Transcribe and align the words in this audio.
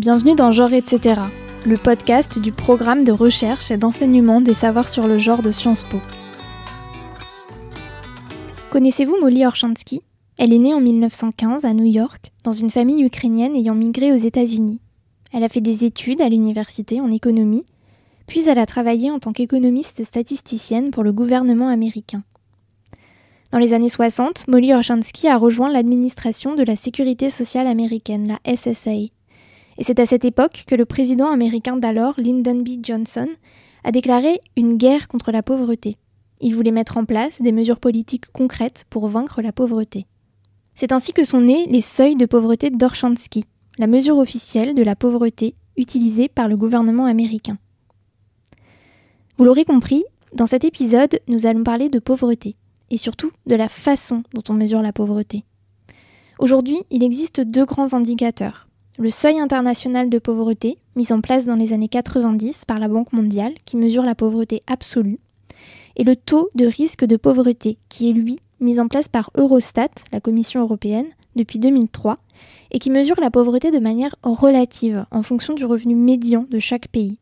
Bienvenue 0.00 0.34
dans 0.34 0.50
Genre 0.50 0.72
etc., 0.72 1.20
le 1.66 1.76
podcast 1.76 2.38
du 2.38 2.52
programme 2.52 3.04
de 3.04 3.12
recherche 3.12 3.70
et 3.70 3.76
d'enseignement 3.76 4.40
des 4.40 4.54
savoirs 4.54 4.88
sur 4.88 5.06
le 5.06 5.18
genre 5.18 5.42
de 5.42 5.50
Sciences 5.50 5.84
Po. 5.84 5.98
Connaissez-vous 8.70 9.18
Molly 9.20 9.44
Orchansky 9.44 10.00
Elle 10.38 10.54
est 10.54 10.58
née 10.58 10.72
en 10.72 10.80
1915 10.80 11.66
à 11.66 11.74
New 11.74 11.84
York, 11.84 12.32
dans 12.44 12.52
une 12.52 12.70
famille 12.70 13.04
ukrainienne 13.04 13.54
ayant 13.54 13.74
migré 13.74 14.10
aux 14.10 14.16
États-Unis. 14.16 14.80
Elle 15.34 15.44
a 15.44 15.50
fait 15.50 15.60
des 15.60 15.84
études 15.84 16.22
à 16.22 16.30
l'université 16.30 16.98
en 17.02 17.10
économie, 17.10 17.66
puis 18.26 18.48
elle 18.48 18.58
a 18.58 18.64
travaillé 18.64 19.10
en 19.10 19.18
tant 19.18 19.34
qu'économiste 19.34 20.02
statisticienne 20.02 20.92
pour 20.92 21.02
le 21.02 21.12
gouvernement 21.12 21.68
américain. 21.68 22.22
Dans 23.52 23.58
les 23.58 23.74
années 23.74 23.90
60, 23.90 24.48
Molly 24.48 24.72
Orchansky 24.72 25.28
a 25.28 25.36
rejoint 25.36 25.70
l'administration 25.70 26.54
de 26.54 26.62
la 26.62 26.76
sécurité 26.76 27.28
sociale 27.28 27.66
américaine, 27.66 28.38
la 28.46 28.56
SSA. 28.56 29.10
Et 29.80 29.82
c'est 29.82 29.98
à 29.98 30.04
cette 30.04 30.26
époque 30.26 30.64
que 30.66 30.74
le 30.74 30.84
président 30.84 31.32
américain 31.32 31.74
d'alors, 31.74 32.12
Lyndon 32.18 32.60
B. 32.60 32.82
Johnson, 32.82 33.28
a 33.82 33.90
déclaré 33.90 34.42
une 34.54 34.74
guerre 34.74 35.08
contre 35.08 35.32
la 35.32 35.42
pauvreté. 35.42 35.96
Il 36.42 36.54
voulait 36.54 36.70
mettre 36.70 36.98
en 36.98 37.06
place 37.06 37.40
des 37.40 37.50
mesures 37.50 37.80
politiques 37.80 38.30
concrètes 38.30 38.84
pour 38.90 39.08
vaincre 39.08 39.40
la 39.40 39.52
pauvreté. 39.52 40.04
C'est 40.74 40.92
ainsi 40.92 41.14
que 41.14 41.24
sont 41.24 41.40
nés 41.40 41.66
les 41.66 41.80
seuils 41.80 42.16
de 42.16 42.26
pauvreté 42.26 42.68
d'Orchansky, 42.68 43.46
la 43.78 43.86
mesure 43.86 44.18
officielle 44.18 44.74
de 44.74 44.82
la 44.82 44.96
pauvreté 44.96 45.54
utilisée 45.78 46.28
par 46.28 46.46
le 46.46 46.58
gouvernement 46.58 47.06
américain. 47.06 47.56
Vous 49.38 49.44
l'aurez 49.44 49.64
compris, 49.64 50.04
dans 50.34 50.46
cet 50.46 50.64
épisode, 50.64 51.20
nous 51.26 51.46
allons 51.46 51.64
parler 51.64 51.88
de 51.88 52.00
pauvreté, 52.00 52.54
et 52.90 52.98
surtout 52.98 53.32
de 53.46 53.54
la 53.54 53.68
façon 53.70 54.24
dont 54.34 54.44
on 54.50 54.54
mesure 54.54 54.82
la 54.82 54.92
pauvreté. 54.92 55.44
Aujourd'hui, 56.38 56.82
il 56.90 57.02
existe 57.02 57.40
deux 57.40 57.64
grands 57.64 57.94
indicateurs. 57.94 58.66
Le 59.00 59.08
seuil 59.08 59.40
international 59.40 60.10
de 60.10 60.18
pauvreté, 60.18 60.76
mis 60.94 61.10
en 61.10 61.22
place 61.22 61.46
dans 61.46 61.54
les 61.54 61.72
années 61.72 61.88
90 61.88 62.66
par 62.66 62.78
la 62.78 62.86
Banque 62.86 63.14
mondiale, 63.14 63.54
qui 63.64 63.78
mesure 63.78 64.02
la 64.02 64.14
pauvreté 64.14 64.62
absolue, 64.66 65.18
et 65.96 66.04
le 66.04 66.16
taux 66.16 66.50
de 66.54 66.66
risque 66.66 67.06
de 67.06 67.16
pauvreté, 67.16 67.78
qui 67.88 68.10
est 68.10 68.12
lui 68.12 68.38
mis 68.60 68.78
en 68.78 68.88
place 68.88 69.08
par 69.08 69.30
Eurostat, 69.38 69.88
la 70.12 70.20
Commission 70.20 70.60
européenne, 70.60 71.06
depuis 71.34 71.58
2003, 71.58 72.18
et 72.72 72.78
qui 72.78 72.90
mesure 72.90 73.18
la 73.22 73.30
pauvreté 73.30 73.70
de 73.70 73.78
manière 73.78 74.16
relative, 74.22 75.06
en 75.10 75.22
fonction 75.22 75.54
du 75.54 75.64
revenu 75.64 75.94
médian 75.94 76.46
de 76.50 76.58
chaque 76.58 76.88
pays. 76.88 77.18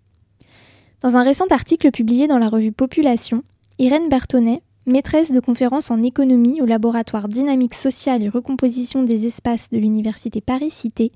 Dans 1.00 1.16
un 1.16 1.22
récent 1.22 1.46
article 1.50 1.92
publié 1.92 2.26
dans 2.26 2.38
la 2.38 2.48
revue 2.48 2.72
Population, 2.72 3.44
Irène 3.78 4.08
Bertonnet, 4.08 4.62
maîtresse 4.88 5.30
de 5.30 5.38
conférences 5.38 5.92
en 5.92 6.02
économie 6.02 6.60
au 6.60 6.66
laboratoire 6.66 7.28
Dynamique 7.28 7.74
sociale 7.74 8.24
et 8.24 8.28
recomposition 8.28 9.04
des 9.04 9.26
espaces 9.26 9.70
de 9.70 9.78
l'université 9.78 10.40
Paris-Cité, 10.40 11.12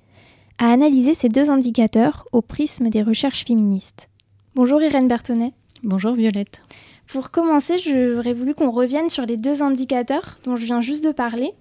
a 0.59 0.73
analysé 0.73 1.15
ces 1.15 1.29
deux 1.29 1.51
indicateurs 1.51 2.25
au 2.33 2.43
prisme 2.43 2.89
des 2.89 3.03
recherches 3.03 3.45
féministes. 3.45 4.09
Bonjour 4.55 4.83
Irène 4.83 5.09
Bertonnet. 5.09 5.53
Bonjour 5.83 6.15
Violette. 6.15 6.63
Pour 7.07 7.31
commencer, 7.31 7.79
j'aurais 7.79 8.33
voulu 8.33 8.55
qu'on 8.55 8.71
revienne 8.71 9.11
sur 9.11 9.27
les 9.27 9.37
deux 9.37 9.63
indicateurs 9.63 10.39
dont 10.45 10.57
je 10.57 10.65
viens 10.65 10.81
juste 10.81 11.05
de 11.05 11.13
parler. 11.13 11.53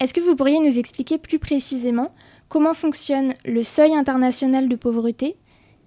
Est-ce 0.00 0.14
que 0.14 0.20
vous 0.20 0.36
pourriez 0.36 0.60
nous 0.60 0.78
expliquer 0.78 1.18
plus 1.18 1.38
précisément 1.38 2.12
comment 2.48 2.74
fonctionne 2.74 3.34
le 3.44 3.62
seuil 3.62 3.94
international 3.94 4.68
de 4.68 4.76
pauvreté 4.76 5.36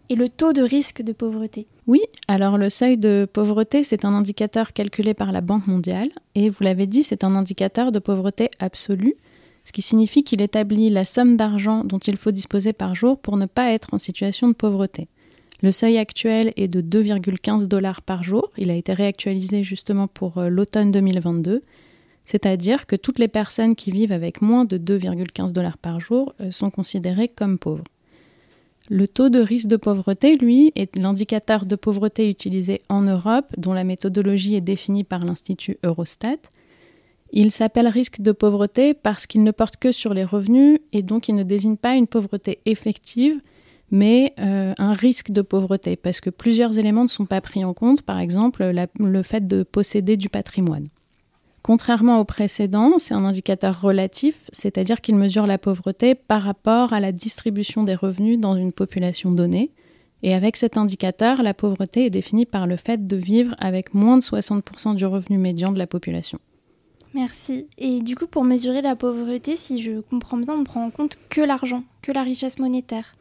et 0.10 0.16
le 0.16 0.30
taux 0.30 0.54
de 0.54 0.62
risque 0.62 1.02
de 1.02 1.12
pauvreté? 1.12 1.68
Oui, 1.86 2.02
alors 2.28 2.58
le 2.58 2.70
seuil 2.70 2.98
de 2.98 3.28
pauvreté, 3.32 3.84
c'est 3.84 4.06
un 4.06 4.14
indicateur 4.14 4.74
calculé 4.74 5.14
par 5.14 5.32
la 5.32 5.42
Banque 5.42 5.68
mondiale, 5.68 6.10
et 6.36 6.50
vous 6.50 6.64
l'avez 6.64 6.88
dit, 6.88 7.04
c'est 7.04 7.24
un 7.24 7.36
indicateur 7.36 7.92
de 7.92 8.00
pauvreté 8.00 8.50
absolue, 8.60 9.16
ce 9.68 9.74
qui 9.74 9.82
signifie 9.82 10.24
qu'il 10.24 10.42
établit 10.42 10.90
la 10.90 11.04
somme 11.04 11.36
d'argent 11.36 11.84
dont 11.84 11.98
il 11.98 12.16
faut 12.16 12.32
disposer 12.32 12.72
par 12.72 12.96
jour 12.96 13.20
pour 13.20 13.36
ne 13.36 13.46
pas 13.46 13.74
être 13.74 13.94
en 13.94 13.98
situation 13.98 14.48
de 14.48 14.54
pauvreté. 14.54 15.10
Le 15.62 15.74
seuil 15.74 15.98
actuel 15.98 16.54
est 16.56 16.70
de 16.70 16.82
2,15 16.82 17.68
dollars 17.68 18.02
par 18.02 18.24
jour, 18.24 18.50
il 18.58 18.72
a 18.72 18.76
été 18.76 18.94
réactualisé 18.94 19.66
justement 19.66 20.08
pour 20.08 20.38
euh, 20.38 20.48
l'automne 20.48 20.92
2022, 20.92 21.64
c'est-à-dire 22.24 22.86
que 22.86 22.96
toutes 22.96 23.20
les 23.20 23.28
personnes 23.28 23.76
qui 23.76 23.92
vivent 23.92 24.14
avec 24.14 24.42
moins 24.42 24.64
de 24.64 24.78
2,15 24.78 25.52
dollars 25.52 25.78
par 25.78 26.00
jour 26.00 26.34
euh, 26.40 26.50
sont 26.52 26.70
considérées 26.70 27.28
comme 27.28 27.60
pauvres. 27.60 27.84
Le 28.90 29.06
taux 29.06 29.28
de 29.28 29.40
risque 29.40 29.68
de 29.68 29.76
pauvreté, 29.76 30.38
lui, 30.38 30.72
est 30.78 30.96
l'indicateur 30.96 31.66
de 31.66 31.76
pauvreté 31.76 32.30
utilisé 32.30 32.80
en 32.88 33.02
Europe, 33.02 33.48
dont 33.58 33.74
la 33.74 33.84
méthodologie 33.84 34.56
est 34.56 34.62
définie 34.62 35.04
par 35.04 35.26
l'Institut 35.26 35.78
Eurostat. 35.84 36.38
Il 37.32 37.52
s'appelle 37.52 37.88
risque 37.88 38.22
de 38.22 38.32
pauvreté 38.32 38.94
parce 38.94 39.28
qu'il 39.28 39.44
ne 39.44 39.52
porte 39.52 39.78
que 39.78 39.92
sur 39.92 40.14
les 40.14 40.24
revenus 40.24 40.80
et 40.94 41.04
donc 41.04 41.28
il 41.28 41.36
ne 41.36 41.44
désigne 41.44 41.76
pas 41.76 41.96
une 41.96 42.08
pauvreté 42.08 42.60
effective, 42.66 43.42
mais 43.92 44.34
euh, 44.40 44.74
un 44.78 44.94
risque 44.94 45.32
de 45.32 45.42
pauvreté, 45.42 45.96
parce 45.96 46.20
que 46.20 46.30
plusieurs 46.30 46.78
éléments 46.78 47.04
ne 47.04 47.10
sont 47.10 47.26
pas 47.26 47.42
pris 47.42 47.64
en 47.64 47.74
compte, 47.74 48.02
par 48.02 48.20
exemple 48.20 48.64
le 49.00 49.24
fait 49.24 49.48
de 49.48 49.64
posséder 49.64 50.18
du 50.18 50.30
patrimoine. 50.30 50.88
Contrairement 51.64 52.20
au 52.20 52.24
précédent, 52.24 52.94
c'est 52.98 53.14
un 53.14 53.26
indicateur 53.26 53.82
relatif, 53.82 54.50
c'est-à-dire 54.54 55.02
qu'il 55.02 55.16
mesure 55.16 55.46
la 55.48 55.58
pauvreté 55.58 56.16
par 56.16 56.44
rapport 56.44 56.94
à 56.94 57.02
la 57.02 57.12
distribution 57.12 57.84
des 57.84 57.96
revenus 57.96 58.40
dans 58.40 58.56
une 58.56 58.72
population 58.72 59.32
donnée. 59.32 59.72
Et 60.24 60.34
avec 60.34 60.56
cet 60.56 60.78
indicateur, 60.78 61.44
la 61.44 61.54
pauvreté 61.54 62.06
est 62.06 62.10
définie 62.10 62.46
par 62.46 62.68
le 62.68 62.78
fait 62.78 63.06
de 63.06 63.16
vivre 63.18 63.54
avec 63.60 63.94
moins 63.94 64.18
de 64.18 64.24
60% 64.24 64.96
du 64.96 65.06
revenu 65.06 65.38
médian 65.38 65.74
de 65.74 65.78
la 65.78 65.88
population. 65.88 66.40
Merci. 67.14 67.68
Et 67.78 68.00
du 68.00 68.16
coup, 68.16 68.28
pour 68.28 68.44
mesurer 68.44 68.82
la 68.82 68.96
pauvreté, 68.96 69.56
si 69.56 69.82
je 69.82 70.02
comprends 70.02 70.38
bien, 70.38 70.54
on 70.54 70.64
prend 70.64 70.86
en 70.86 70.90
compte 70.90 71.18
que 71.30 71.42
l'argent, 71.42 71.84
que 72.02 72.12
la 72.12 72.24
richesse 72.24 72.60
monétaire. 72.60 73.16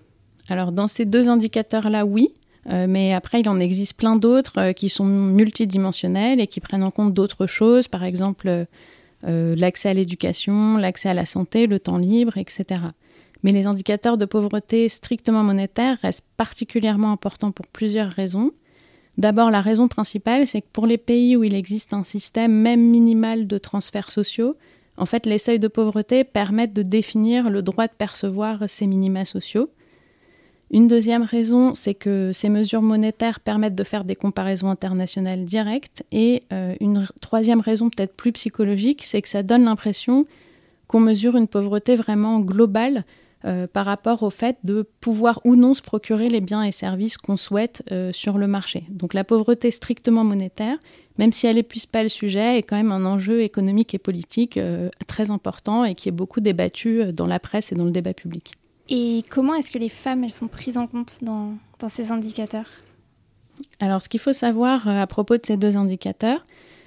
Alors 0.48 0.72
dans 0.72 0.88
ces 0.88 1.04
deux 1.04 1.28
indicateurs-là, 1.28 2.06
oui, 2.06 2.34
euh, 2.72 2.86
mais 2.88 3.12
après, 3.12 3.40
il 3.40 3.48
en 3.48 3.58
existe 3.58 3.94
plein 3.94 4.16
d'autres 4.16 4.58
euh, 4.58 4.72
qui 4.72 4.88
sont 4.88 5.04
multidimensionnels 5.04 6.40
et 6.40 6.46
qui 6.46 6.60
prennent 6.60 6.82
en 6.82 6.90
compte 6.90 7.14
d'autres 7.14 7.46
choses, 7.46 7.88
par 7.88 8.04
exemple 8.04 8.66
euh, 9.26 9.56
l'accès 9.56 9.88
à 9.88 9.94
l'éducation, 9.94 10.76
l'accès 10.76 11.08
à 11.08 11.14
la 11.14 11.26
santé, 11.26 11.66
le 11.66 11.78
temps 11.78 11.98
libre, 11.98 12.38
etc. 12.38 12.80
Mais 13.42 13.52
les 13.52 13.66
indicateurs 13.66 14.18
de 14.18 14.24
pauvreté 14.24 14.88
strictement 14.88 15.44
monétaires 15.44 15.98
restent 16.02 16.26
particulièrement 16.36 17.12
importants 17.12 17.52
pour 17.52 17.66
plusieurs 17.66 18.10
raisons. 18.10 18.50
D'abord, 19.18 19.50
la 19.50 19.62
raison 19.62 19.88
principale, 19.88 20.46
c'est 20.46 20.60
que 20.60 20.66
pour 20.72 20.86
les 20.86 20.98
pays 20.98 21.36
où 21.36 21.44
il 21.44 21.54
existe 21.54 21.94
un 21.94 22.04
système 22.04 22.52
même 22.52 22.80
minimal 22.80 23.46
de 23.46 23.58
transferts 23.58 24.10
sociaux, 24.10 24.56
en 24.98 25.06
fait, 25.06 25.26
les 25.26 25.38
seuils 25.38 25.58
de 25.58 25.68
pauvreté 25.68 26.24
permettent 26.24 26.72
de 26.72 26.82
définir 26.82 27.50
le 27.50 27.62
droit 27.62 27.86
de 27.86 27.92
percevoir 27.92 28.68
ces 28.68 28.86
minima 28.86 29.24
sociaux. 29.24 29.70
Une 30.70 30.88
deuxième 30.88 31.22
raison, 31.22 31.74
c'est 31.74 31.94
que 31.94 32.32
ces 32.32 32.48
mesures 32.48 32.82
monétaires 32.82 33.40
permettent 33.40 33.74
de 33.74 33.84
faire 33.84 34.04
des 34.04 34.16
comparaisons 34.16 34.68
internationales 34.68 35.44
directes. 35.44 36.02
Et 36.12 36.42
euh, 36.52 36.74
une 36.80 37.06
troisième 37.20 37.60
raison, 37.60 37.88
peut-être 37.88 38.14
plus 38.14 38.32
psychologique, 38.32 39.02
c'est 39.04 39.22
que 39.22 39.28
ça 39.28 39.42
donne 39.42 39.64
l'impression 39.64 40.26
qu'on 40.88 41.00
mesure 41.00 41.36
une 41.36 41.46
pauvreté 41.46 41.94
vraiment 41.94 42.40
globale 42.40 43.04
euh, 43.44 43.66
par 43.66 43.86
rapport 43.86 44.22
au 44.22 44.30
fait 44.30 44.56
de 44.64 44.88
pouvoir 45.00 45.40
ou 45.44 45.56
non 45.56 45.74
se 45.74 45.82
procurer 45.82 46.28
les 46.28 46.40
biens 46.40 46.62
et 46.62 46.72
services 46.72 47.16
qu'on 47.18 47.36
souhaite 47.36 47.82
euh, 47.92 48.12
sur 48.12 48.38
le 48.38 48.46
marché. 48.46 48.84
Donc 48.88 49.14
la 49.14 49.24
pauvreté 49.24 49.70
strictement 49.70 50.24
monétaire, 50.24 50.78
même 51.18 51.32
si 51.32 51.46
elle 51.46 51.56
n'épuise 51.56 51.86
pas 51.86 52.02
le 52.02 52.08
sujet, 52.08 52.58
est 52.58 52.62
quand 52.62 52.76
même 52.76 52.92
un 52.92 53.04
enjeu 53.04 53.42
économique 53.42 53.94
et 53.94 53.98
politique 53.98 54.60
très 55.06 55.30
important 55.30 55.84
et 55.84 55.94
qui 55.94 56.10
est 56.10 56.12
beaucoup 56.12 56.40
débattu 56.40 57.12
dans 57.12 57.26
la 57.26 57.38
presse 57.38 57.72
et 57.72 57.74
dans 57.74 57.86
le 57.86 57.90
débat 57.90 58.12
public. 58.12 58.54
Et 58.88 59.22
comment 59.30 59.54
est-ce 59.54 59.72
que 59.72 59.78
les 59.78 59.88
femmes, 59.88 60.24
elles 60.24 60.32
sont 60.32 60.48
prises 60.48 60.78
en 60.78 60.86
compte 60.86 61.18
dans, 61.22 61.56
ces 61.88 62.12
indicateurs? 62.12 62.70
Alors, 63.80 64.02
ce 64.02 64.08
qu'il 64.08 64.20
faut 64.20 64.32
savoir 64.32 64.86
euh, 64.86 65.00
à 65.00 65.06
propos 65.06 65.36
de 65.36 65.44
ces 65.44 65.56
deux 65.56 65.76
indicateurs, 65.76 66.44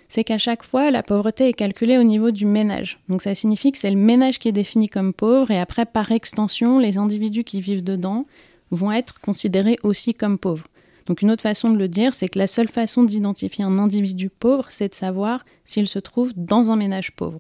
c'est 0.10 0.24
qu'à 0.24 0.40
chaque 0.40 0.64
fois, 0.64 0.92
la 0.92 1.04
pauvreté 1.04 1.48
est 1.48 1.54
calculée 1.54 1.98
au 2.00 2.04
niveau 2.04 2.32
du 2.32 2.46
ménage. 2.46 3.00
Donc 3.08 3.22
ça 3.22 3.36
signifie 3.36 3.72
que 3.72 3.78
c'est 3.78 3.92
le 3.92 3.96
ménage 3.96 4.40
qui 4.40 4.50
est 4.50 4.52
défini 4.52 4.90
comme 4.90 5.14
pauvre, 5.14 5.52
et 5.52 5.60
après, 5.60 5.86
par 5.86 6.12
extension, 6.12 6.80
les 6.80 6.98
individus 6.98 7.44
qui 7.44 7.62
vivent 7.62 7.84
dedans 7.84 8.26
vont 8.72 8.92
être 8.92 9.22
considérés 9.22 9.78
aussi 9.84 10.14
comme 10.14 10.38
pauvres. 10.38 10.68
Donc 11.06 11.22
une 11.22 11.32
autre 11.32 11.44
façon 11.44 11.70
de 11.72 11.78
le 11.78 11.88
dire, 11.88 12.14
c'est 12.14 12.28
que 12.28 12.38
la 12.38 12.48
seule 12.48 12.68
façon 12.68 13.04
d'identifier 13.04 13.64
un 13.64 13.80
individu 13.80 14.30
pauvre, 14.30 14.68
c'est 14.70 14.90
de 14.90 14.96
savoir 14.96 15.44
s'il 15.64 15.88
se 15.88 16.00
trouve 16.00 16.34
dans 16.36 16.72
un 16.72 16.76
ménage 16.76 17.12
pauvre. 17.16 17.40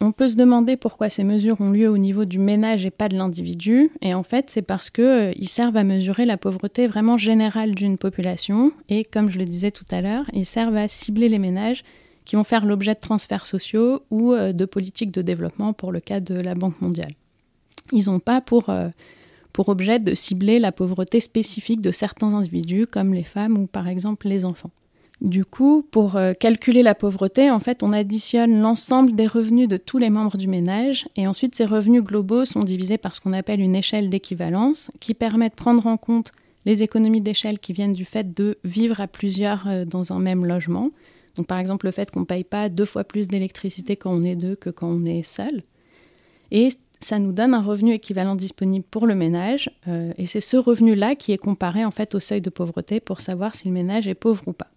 On 0.00 0.12
peut 0.12 0.28
se 0.28 0.36
demander 0.36 0.76
pourquoi 0.76 1.10
ces 1.10 1.24
mesures 1.24 1.60
ont 1.60 1.70
lieu 1.70 1.88
au 1.88 1.98
niveau 1.98 2.24
du 2.24 2.38
ménage 2.38 2.86
et 2.86 2.90
pas 2.90 3.08
de 3.08 3.16
l'individu, 3.16 3.90
et 4.00 4.14
en 4.14 4.22
fait 4.22 4.48
c'est 4.48 4.62
parce 4.62 4.90
qu'ils 4.90 5.04
euh, 5.04 5.32
servent 5.42 5.76
à 5.76 5.82
mesurer 5.82 6.24
la 6.24 6.36
pauvreté 6.36 6.86
vraiment 6.86 7.18
générale 7.18 7.74
d'une 7.74 7.98
population, 7.98 8.72
et 8.88 9.02
comme 9.04 9.28
je 9.30 9.38
le 9.38 9.44
disais 9.44 9.72
tout 9.72 9.84
à 9.90 10.00
l'heure, 10.00 10.24
ils 10.32 10.46
servent 10.46 10.76
à 10.76 10.86
cibler 10.86 11.28
les 11.28 11.40
ménages 11.40 11.82
qui 12.24 12.36
vont 12.36 12.44
faire 12.44 12.64
l'objet 12.64 12.94
de 12.94 13.00
transferts 13.00 13.46
sociaux 13.46 14.02
ou 14.10 14.34
euh, 14.34 14.52
de 14.52 14.66
politiques 14.66 15.10
de 15.10 15.22
développement 15.22 15.72
pour 15.72 15.90
le 15.90 15.98
cas 15.98 16.20
de 16.20 16.34
la 16.34 16.54
Banque 16.54 16.80
mondiale. 16.80 17.14
Ils 17.90 18.04
n'ont 18.06 18.20
pas 18.20 18.44
euh, 18.68 18.90
pour 19.52 19.68
objet 19.68 19.98
de 19.98 20.14
cibler 20.14 20.60
la 20.60 20.70
pauvreté 20.70 21.20
spécifique 21.20 21.80
de 21.80 21.90
certains 21.90 22.34
individus 22.34 22.86
comme 22.86 23.14
les 23.14 23.24
femmes 23.24 23.58
ou 23.58 23.66
par 23.66 23.88
exemple 23.88 24.28
les 24.28 24.44
enfants. 24.44 24.70
Du 25.20 25.44
coup, 25.44 25.84
pour 25.90 26.14
euh, 26.14 26.32
calculer 26.32 26.82
la 26.82 26.94
pauvreté, 26.94 27.50
en 27.50 27.58
fait, 27.58 27.82
on 27.82 27.92
additionne 27.92 28.60
l'ensemble 28.60 29.16
des 29.16 29.26
revenus 29.26 29.66
de 29.66 29.76
tous 29.76 29.98
les 29.98 30.10
membres 30.10 30.36
du 30.36 30.46
ménage 30.46 31.08
et 31.16 31.26
ensuite 31.26 31.56
ces 31.56 31.64
revenus 31.64 32.04
globaux 32.04 32.44
sont 32.44 32.62
divisés 32.62 32.98
par 32.98 33.16
ce 33.16 33.20
qu'on 33.20 33.32
appelle 33.32 33.60
une 33.60 33.74
échelle 33.74 34.10
d'équivalence 34.10 34.92
qui 35.00 35.14
permet 35.14 35.48
de 35.48 35.54
prendre 35.54 35.86
en 35.86 35.96
compte 35.96 36.30
les 36.66 36.82
économies 36.82 37.20
d'échelle 37.20 37.58
qui 37.58 37.72
viennent 37.72 37.94
du 37.94 38.04
fait 38.04 38.32
de 38.32 38.58
vivre 38.62 39.00
à 39.00 39.08
plusieurs 39.08 39.66
euh, 39.66 39.84
dans 39.84 40.12
un 40.12 40.20
même 40.20 40.44
logement. 40.44 40.90
Donc 41.34 41.46
par 41.48 41.58
exemple 41.58 41.86
le 41.86 41.92
fait 41.92 42.10
qu'on 42.10 42.20
ne 42.20 42.24
paye 42.24 42.44
pas 42.44 42.68
deux 42.68 42.84
fois 42.84 43.04
plus 43.04 43.26
d'électricité 43.26 43.96
quand 43.96 44.12
on 44.12 44.22
est 44.22 44.36
deux 44.36 44.54
que 44.54 44.70
quand 44.70 44.88
on 44.88 45.04
est 45.04 45.22
seul. 45.24 45.62
Et 46.52 46.68
ça 47.00 47.18
nous 47.18 47.32
donne 47.32 47.54
un 47.54 47.62
revenu 47.62 47.92
équivalent 47.92 48.34
disponible 48.34 48.84
pour 48.88 49.06
le 49.06 49.14
ménage. 49.14 49.70
Euh, 49.88 50.12
et 50.16 50.26
c'est 50.26 50.40
ce 50.40 50.56
revenu-là 50.56 51.16
qui 51.16 51.32
est 51.32 51.38
comparé 51.38 51.84
en 51.84 51.90
fait 51.90 52.14
au 52.14 52.20
seuil 52.20 52.40
de 52.40 52.50
pauvreté 52.50 53.00
pour 53.00 53.20
savoir 53.20 53.54
si 53.54 53.66
le 53.66 53.74
ménage 53.74 54.06
est 54.06 54.14
pauvre 54.14 54.42
ou 54.46 54.52
pas. 54.52 54.68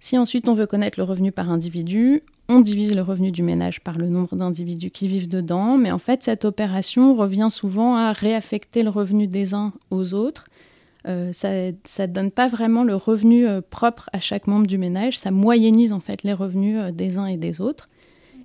Si 0.00 0.16
ensuite 0.16 0.48
on 0.48 0.54
veut 0.54 0.66
connaître 0.66 0.98
le 0.98 1.04
revenu 1.04 1.30
par 1.30 1.50
individu, 1.50 2.22
on 2.48 2.60
divise 2.60 2.94
le 2.94 3.02
revenu 3.02 3.30
du 3.30 3.42
ménage 3.42 3.80
par 3.80 3.98
le 3.98 4.08
nombre 4.08 4.34
d'individus 4.34 4.90
qui 4.90 5.06
vivent 5.06 5.28
dedans, 5.28 5.76
mais 5.76 5.92
en 5.92 5.98
fait 5.98 6.22
cette 6.22 6.44
opération 6.46 7.14
revient 7.14 7.48
souvent 7.50 7.94
à 7.94 8.12
réaffecter 8.12 8.82
le 8.82 8.88
revenu 8.88 9.28
des 9.28 9.54
uns 9.54 9.72
aux 9.90 10.14
autres. 10.14 10.46
Euh, 11.06 11.32
ça 11.32 11.48
ne 11.50 12.06
donne 12.12 12.30
pas 12.30 12.48
vraiment 12.48 12.82
le 12.82 12.94
revenu 12.94 13.46
euh, 13.46 13.60
propre 13.60 14.10
à 14.12 14.20
chaque 14.20 14.46
membre 14.46 14.66
du 14.66 14.78
ménage, 14.78 15.18
ça 15.18 15.30
moyennise 15.30 15.92
en 15.92 16.00
fait 16.00 16.22
les 16.24 16.32
revenus 16.32 16.78
euh, 16.78 16.90
des 16.90 17.18
uns 17.18 17.26
et 17.26 17.36
des 17.36 17.60
autres. 17.60 17.88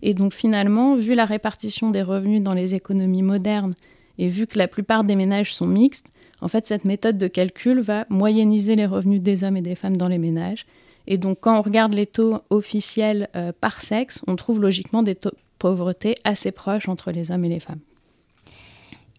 Et 0.02 0.14
donc 0.14 0.34
finalement, 0.34 0.96
vu 0.96 1.16
la 1.16 1.26
répartition 1.26 1.90
des 1.90 2.02
revenus 2.02 2.44
dans 2.44 2.54
les 2.54 2.76
économies 2.76 3.24
modernes 3.24 3.74
et 4.18 4.28
vu 4.28 4.46
que 4.46 4.58
la 4.58 4.68
plupart 4.68 5.04
des 5.04 5.16
ménages 5.16 5.54
sont 5.54 5.68
mixtes, 5.68 6.10
en 6.42 6.48
fait 6.48 6.68
cette 6.68 6.86
méthode 6.86 7.18
de 7.18 7.28
calcul 7.28 7.80
va 7.80 8.06
moyenniser 8.10 8.76
les 8.76 8.86
revenus 8.86 9.22
des 9.22 9.44
hommes 9.44 9.58
et 9.58 9.62
des 9.62 9.76
femmes 9.76 9.98
dans 9.98 10.10
les 10.10 10.20
ménages 10.20 10.66
et 11.08 11.18
donc, 11.18 11.40
quand 11.42 11.58
on 11.58 11.62
regarde 11.62 11.94
les 11.94 12.06
taux 12.06 12.40
officiels 12.50 13.30
euh, 13.36 13.52
par 13.60 13.82
sexe, 13.82 14.22
on 14.28 14.36
trouve 14.36 14.62
logiquement 14.62 15.04
des 15.04 15.16
taux 15.16 15.30
de 15.30 15.38
pauvreté 15.60 16.16
assez 16.24 16.52
proches 16.52 16.90
entre 16.90 17.12
les 17.12 17.32
hommes 17.32 17.46
et 17.46 17.50
les 17.50 17.60
femmes. 17.60 17.80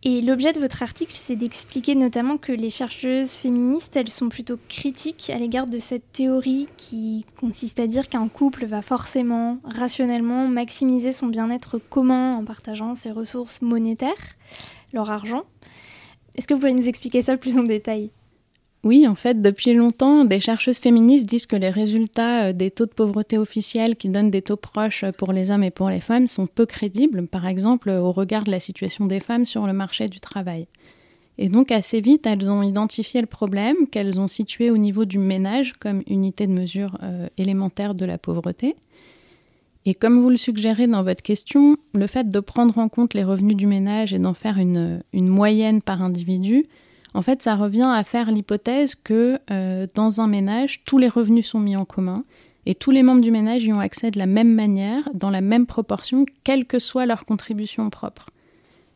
Et 0.02 0.20
l'objet 0.20 0.52
de 0.52 0.60
votre 0.60 0.82
article, 0.82 1.14
c'est 1.14 1.34
d'expliquer 1.34 1.94
notamment 1.94 2.36
que 2.36 2.52
les 2.52 2.70
chercheuses 2.70 3.32
féministes, 3.32 3.96
elles 3.96 4.10
sont 4.10 4.28
plutôt 4.28 4.58
critiques 4.68 5.30
à 5.30 5.38
l'égard 5.38 5.66
de 5.66 5.78
cette 5.80 6.12
théorie 6.12 6.68
qui 6.76 7.24
consiste 7.40 7.80
à 7.80 7.86
dire 7.86 8.08
qu'un 8.08 8.28
couple 8.28 8.66
va 8.66 8.82
forcément, 8.82 9.58
rationnellement, 9.64 10.46
maximiser 10.46 11.10
son 11.10 11.26
bien-être 11.26 11.78
commun 11.78 12.36
en 12.36 12.44
partageant 12.44 12.94
ses 12.94 13.10
ressources 13.10 13.62
monétaires, 13.62 14.36
leur 14.92 15.10
argent. 15.10 15.42
Est-ce 16.36 16.46
que 16.46 16.54
vous 16.54 16.60
pouvez 16.60 16.74
nous 16.74 16.88
expliquer 16.88 17.22
ça 17.22 17.36
plus 17.36 17.58
en 17.58 17.64
détail? 17.64 18.10
Oui, 18.84 19.06
en 19.08 19.14
fait, 19.14 19.42
depuis 19.42 19.74
longtemps, 19.74 20.24
des 20.24 20.38
chercheuses 20.38 20.78
féministes 20.78 21.26
disent 21.26 21.46
que 21.46 21.56
les 21.56 21.70
résultats 21.70 22.46
euh, 22.46 22.52
des 22.52 22.70
taux 22.70 22.86
de 22.86 22.92
pauvreté 22.92 23.36
officiels 23.36 23.96
qui 23.96 24.08
donnent 24.08 24.30
des 24.30 24.42
taux 24.42 24.56
proches 24.56 25.04
pour 25.18 25.32
les 25.32 25.50
hommes 25.50 25.64
et 25.64 25.70
pour 25.70 25.90
les 25.90 26.00
femmes 26.00 26.28
sont 26.28 26.46
peu 26.46 26.66
crédibles, 26.66 27.26
par 27.26 27.46
exemple 27.46 27.90
au 27.90 28.12
regard 28.12 28.44
de 28.44 28.50
la 28.50 28.60
situation 28.60 29.06
des 29.06 29.20
femmes 29.20 29.44
sur 29.44 29.66
le 29.66 29.72
marché 29.72 30.06
du 30.06 30.20
travail. 30.20 30.66
Et 31.38 31.48
donc 31.48 31.70
assez 31.70 32.00
vite, 32.00 32.26
elles 32.26 32.48
ont 32.48 32.62
identifié 32.62 33.20
le 33.20 33.26
problème 33.26 33.88
qu'elles 33.90 34.20
ont 34.20 34.28
situé 34.28 34.70
au 34.70 34.78
niveau 34.78 35.04
du 35.04 35.18
ménage 35.18 35.72
comme 35.74 36.02
unité 36.06 36.46
de 36.46 36.52
mesure 36.52 36.96
euh, 37.02 37.28
élémentaire 37.36 37.94
de 37.94 38.04
la 38.04 38.18
pauvreté. 38.18 38.76
Et 39.84 39.94
comme 39.94 40.20
vous 40.20 40.30
le 40.30 40.36
suggérez 40.36 40.86
dans 40.86 41.02
votre 41.02 41.22
question, 41.22 41.76
le 41.92 42.06
fait 42.06 42.28
de 42.28 42.40
prendre 42.40 42.78
en 42.78 42.88
compte 42.88 43.14
les 43.14 43.24
revenus 43.24 43.56
du 43.56 43.66
ménage 43.66 44.14
et 44.14 44.18
d'en 44.18 44.34
faire 44.34 44.58
une 44.58 45.02
moyenne 45.12 45.80
par 45.80 46.02
individu, 46.02 46.64
en 47.16 47.22
fait, 47.22 47.40
ça 47.40 47.56
revient 47.56 47.88
à 47.90 48.04
faire 48.04 48.30
l'hypothèse 48.30 48.94
que 48.94 49.38
euh, 49.50 49.86
dans 49.94 50.20
un 50.20 50.26
ménage, 50.26 50.84
tous 50.84 50.98
les 50.98 51.08
revenus 51.08 51.46
sont 51.46 51.60
mis 51.60 51.74
en 51.74 51.86
commun 51.86 52.24
et 52.66 52.74
tous 52.74 52.90
les 52.90 53.02
membres 53.02 53.22
du 53.22 53.30
ménage 53.30 53.64
y 53.64 53.72
ont 53.72 53.80
accès 53.80 54.10
de 54.10 54.18
la 54.18 54.26
même 54.26 54.52
manière, 54.52 55.08
dans 55.14 55.30
la 55.30 55.40
même 55.40 55.64
proportion, 55.64 56.26
quelle 56.44 56.66
que 56.66 56.78
soit 56.78 57.06
leur 57.06 57.24
contribution 57.24 57.88
propre. 57.88 58.26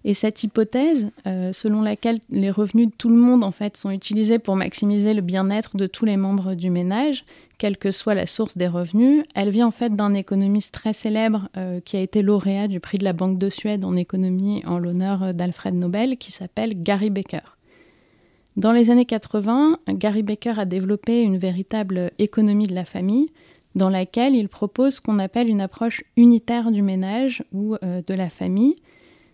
Et 0.04 0.12
cette 0.12 0.42
hypothèse, 0.42 1.10
euh, 1.26 1.54
selon 1.54 1.80
laquelle 1.80 2.20
les 2.28 2.50
revenus 2.50 2.88
de 2.88 2.92
tout 2.92 3.08
le 3.08 3.16
monde 3.16 3.42
en 3.42 3.52
fait 3.52 3.78
sont 3.78 3.90
utilisés 3.90 4.38
pour 4.38 4.54
maximiser 4.54 5.14
le 5.14 5.22
bien-être 5.22 5.78
de 5.78 5.86
tous 5.86 6.04
les 6.04 6.18
membres 6.18 6.52
du 6.54 6.68
ménage, 6.68 7.24
quelle 7.56 7.78
que 7.78 7.90
soit 7.90 8.14
la 8.14 8.26
source 8.26 8.58
des 8.58 8.68
revenus, 8.68 9.24
elle 9.34 9.48
vient 9.48 9.68
en 9.68 9.70
fait 9.70 9.96
d'un 9.96 10.12
économiste 10.12 10.74
très 10.74 10.92
célèbre 10.92 11.48
euh, 11.56 11.80
qui 11.80 11.96
a 11.96 12.00
été 12.00 12.20
lauréat 12.20 12.68
du 12.68 12.80
prix 12.80 12.98
de 12.98 13.04
la 13.04 13.14
Banque 13.14 13.38
de 13.38 13.48
Suède 13.48 13.86
en 13.86 13.96
économie 13.96 14.62
en 14.66 14.78
l'honneur 14.78 15.32
d'Alfred 15.32 15.74
Nobel, 15.74 16.18
qui 16.18 16.32
s'appelle 16.32 16.82
Gary 16.82 17.08
Becker. 17.08 17.56
Dans 18.56 18.72
les 18.72 18.90
années 18.90 19.06
80, 19.06 19.78
Gary 19.90 20.22
Becker 20.22 20.58
a 20.58 20.64
développé 20.64 21.22
une 21.22 21.38
véritable 21.38 22.10
économie 22.18 22.66
de 22.66 22.74
la 22.74 22.84
famille 22.84 23.30
dans 23.76 23.88
laquelle 23.88 24.34
il 24.34 24.48
propose 24.48 24.94
ce 24.94 25.00
qu'on 25.00 25.18
appelle 25.18 25.48
une 25.48 25.60
approche 25.60 26.02
unitaire 26.16 26.72
du 26.72 26.82
ménage 26.82 27.44
ou 27.52 27.76
euh, 27.76 28.02
de 28.04 28.14
la 28.14 28.28
famille. 28.28 28.74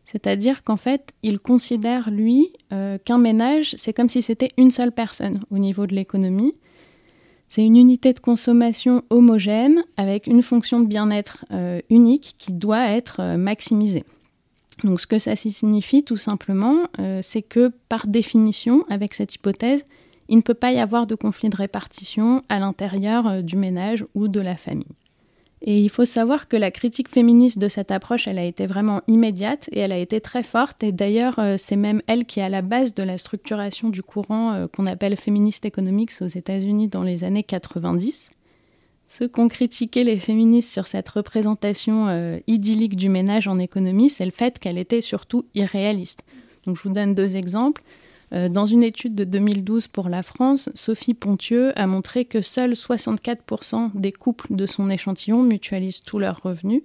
C'est-à-dire 0.05 0.63
qu'en 0.63 0.77
fait, 0.77 1.15
il 1.23 1.41
considère, 1.41 2.11
lui, 2.11 2.53
euh, 2.73 2.99
qu'un 3.03 3.19
ménage, 3.19 3.75
c'est 3.79 3.93
comme 3.93 4.11
si 4.11 4.23
c'était 4.23 4.51
une 4.59 4.71
seule 4.71 4.93
personne 4.93 5.41
au 5.51 5.59
niveau 5.59 5.87
de 5.87 5.95
l'économie. 5.95 6.55
C'est 7.49 7.65
une 7.65 7.77
unité 7.77 8.13
de 8.13 8.21
consommation 8.21 9.03
homogène 9.09 9.83
avec 9.97 10.27
une 10.27 10.43
fonction 10.43 10.81
de 10.81 10.87
bien-être 10.87 11.47
euh, 11.53 11.81
unique 11.91 12.35
qui 12.39 12.53
doit 12.53 12.91
être 12.91 13.37
maximisée. 13.37 14.05
Donc 14.85 15.01
ce 15.01 15.07
que 15.07 15.19
ça 15.19 15.37
signifie 15.37 16.05
tout 16.05 16.17
simplement, 16.17 16.77
euh, 16.99 17.21
c'est 17.23 17.43
que 17.43 17.73
par 17.89 18.07
définition, 18.07 18.85
avec 18.89 19.15
cette 19.15 19.35
hypothèse, 19.35 19.85
il 20.29 20.37
ne 20.37 20.43
peut 20.43 20.55
pas 20.55 20.73
y 20.73 20.79
avoir 20.79 21.07
de 21.07 21.15
conflit 21.15 21.49
de 21.49 21.57
répartition 21.57 22.43
à 22.49 22.59
l'intérieur 22.59 23.27
euh, 23.27 23.43
du 23.43 23.57
ménage 23.57 24.05
ou 24.15 24.29
de 24.29 24.41
la 24.41 24.57
famille. 24.57 24.87
Et 25.63 25.81
il 25.81 25.89
faut 25.89 26.05
savoir 26.05 26.49
que 26.49 26.57
la 26.57 26.71
critique 26.71 27.09
féministe 27.09 27.59
de 27.59 27.69
cette 27.69 27.91
approche, 27.91 28.29
elle 28.29 28.39
a 28.39 28.45
été 28.45 28.67
vraiment 28.67 29.01
immédiate 29.09 29.69
et 29.73 29.81
elle 29.81 29.93
a 29.93 29.99
été 29.99 30.21
très 30.21 30.43
forte. 30.43 30.83
Et 30.83 30.93
d'ailleurs, 30.93 31.39
euh, 31.39 31.57
c'est 31.59 31.77
même 31.77 32.03
elle 32.07 32.27
qui 32.27 32.41
est 32.41 32.45
à 32.45 32.51
la 32.51 32.61
base 32.61 32.93
de 32.93 33.03
la 33.03 33.17
structuration 33.17 33.89
du 33.89 34.03
courant 34.03 34.67
qu'on 34.75 34.87
appelle 34.87 35.17
féministe 35.17 35.65
economics 35.65 36.13
aux 36.21 36.27
États-Unis 36.27 36.89
dans 36.89 37.03
les 37.03 37.25
années 37.25 37.43
90. 37.43 38.31
Ceux 39.09 39.29
qui 39.29 39.41
ont 39.41 39.49
critiqué 39.49 40.03
les 40.05 40.19
féministes 40.19 40.73
sur 40.73 40.87
cette 40.87 41.09
représentation 41.09 42.09
euh, 42.09 42.39
idyllique 42.47 42.97
du 42.97 43.09
ménage 43.09 43.47
en 43.47 43.59
économie, 43.59 44.11
c'est 44.11 44.25
le 44.25 44.33
fait 44.33 44.59
qu'elle 44.59 44.79
était 44.79 45.01
surtout 45.01 45.47
irréaliste. 45.55 46.25
Je 46.67 46.73
vous 46.73 46.91
donne 46.91 47.15
deux 47.15 47.37
exemples. 47.37 47.83
Euh, 48.33 48.49
dans 48.49 48.67
une 48.67 48.83
étude 48.83 49.15
de 49.15 49.25
2012 49.25 49.87
pour 49.87 50.09
la 50.09 50.25
France, 50.25 50.69
Sophie 50.75 51.15
Pontieux 51.15 51.73
a 51.79 51.87
montré 51.87 52.25
que 52.25 52.43
seuls 52.43 52.73
64% 52.73 53.93
des 53.95 54.13
couples 54.13 54.49
de 54.51 54.67
son 54.67 54.91
échantillon 54.91 55.45
mutualisent 55.45 56.03
tous 56.03 56.19
leurs 56.19 56.43
revenus. 56.43 56.83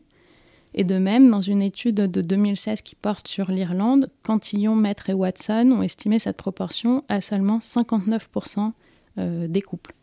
Et 0.74 0.84
de 0.84 0.98
même, 0.98 1.30
dans 1.30 1.42
une 1.42 1.62
étude 1.62 1.96
de 1.96 2.22
2016 2.22 2.82
qui 2.82 2.96
porte 2.96 3.28
sur 3.28 3.52
l'Irlande, 3.52 4.10
Cantillon, 4.24 4.76
Maître 4.76 5.10
et 5.10 5.14
Watson 5.14 5.72
ont 5.72 5.82
estimé 5.82 6.20
cette 6.20 6.38
proportion 6.38 7.04
à 7.10 7.20
seulement 7.20 7.58
59% 7.58 8.72
euh, 9.18 9.48
des 9.48 9.62
couples. 9.62 9.94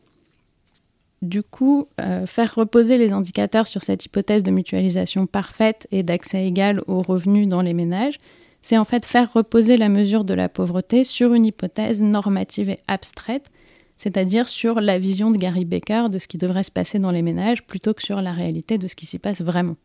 Du 1.20 1.42
coup, 1.42 1.88
euh, 2.00 2.26
faire 2.26 2.54
reposer 2.54 2.96
les 2.96 3.12
indicateurs 3.12 3.66
sur 3.66 3.82
cette 3.82 4.04
hypothèse 4.04 4.44
de 4.44 4.52
mutualisation 4.52 5.26
parfaite 5.26 5.88
et 5.90 6.02
d'accès 6.04 6.46
égal 6.46 6.80
aux 6.86 7.02
revenus 7.02 7.48
dans 7.48 7.62
les 7.62 7.74
ménages, 7.74 8.18
c'est 8.62 8.78
en 8.78 8.84
fait 8.84 9.04
faire 9.04 9.32
reposer 9.32 9.76
la 9.76 9.88
mesure 9.88 10.24
de 10.24 10.34
la 10.34 10.48
pauvreté 10.48 11.04
sur 11.04 11.34
une 11.34 11.46
hypothèse 11.46 12.02
normative 12.02 12.70
et 12.70 12.78
abstraite, 12.86 13.50
c'est-à-dire 13.96 14.48
sur 14.48 14.80
la 14.80 14.98
vision 14.98 15.30
de 15.30 15.36
Gary 15.36 15.64
Becker 15.64 16.08
de 16.08 16.20
ce 16.20 16.28
qui 16.28 16.38
devrait 16.38 16.62
se 16.62 16.70
passer 16.70 17.00
dans 17.00 17.10
les 17.10 17.22
ménages 17.22 17.64
plutôt 17.64 17.94
que 17.94 18.02
sur 18.02 18.22
la 18.22 18.32
réalité 18.32 18.78
de 18.78 18.86
ce 18.86 18.94
qui 18.94 19.06
s'y 19.06 19.18
passe 19.18 19.42
vraiment. 19.42 19.76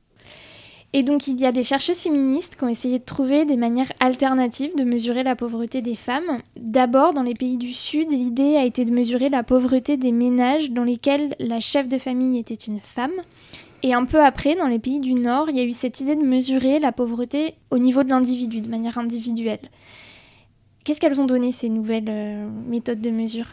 Et 0.96 1.02
donc 1.02 1.26
il 1.26 1.40
y 1.42 1.46
a 1.48 1.52
des 1.52 1.64
chercheuses 1.64 2.00
féministes 2.00 2.56
qui 2.56 2.64
ont 2.64 2.70
essayé 2.70 3.00
de 3.00 3.04
trouver 3.04 3.46
des 3.46 3.58
manières 3.58 3.92
alternatives 4.00 4.76
de 4.78 4.84
mesurer 4.84 5.24
la 5.24 5.36
pauvreté 5.36 5.82
des 5.82 5.96
femmes. 5.96 6.42
D'abord, 6.56 7.14
dans 7.14 7.24
les 7.24 7.34
pays 7.34 7.58
du 7.58 7.74
Sud, 7.74 8.12
l'idée 8.12 8.58
a 8.58 8.64
été 8.64 8.86
de 8.86 8.92
mesurer 8.92 9.30
la 9.30 9.42
pauvreté 9.42 9.98
des 9.98 10.12
ménages 10.12 10.70
dans 10.70 10.84
lesquels 10.84 11.36
la 11.40 11.60
chef 11.60 11.88
de 11.88 11.98
famille 11.98 12.38
était 12.38 12.54
une 12.54 12.80
femme. 12.80 13.12
Et 13.82 13.94
un 13.94 14.06
peu 14.06 14.24
après, 14.24 14.56
dans 14.56 14.68
les 14.68 14.80
pays 14.80 15.00
du 15.00 15.16
Nord, 15.16 15.50
il 15.50 15.58
y 15.58 15.60
a 15.60 15.66
eu 15.66 15.74
cette 15.74 16.00
idée 16.00 16.16
de 16.16 16.22
mesurer 16.22 16.80
la 16.80 16.92
pauvreté 16.92 17.56
au 17.72 17.80
niveau 17.80 18.04
de 18.04 18.10
l'individu, 18.10 18.62
de 18.62 18.70
manière 18.70 19.00
individuelle. 19.00 19.60
Qu'est-ce 20.84 21.02
qu'elles 21.02 21.20
ont 21.20 21.26
donné 21.26 21.52
ces 21.52 21.70
nouvelles 21.70 22.06
euh, 22.08 22.48
méthodes 22.68 23.02
de 23.02 23.10
mesure? 23.10 23.48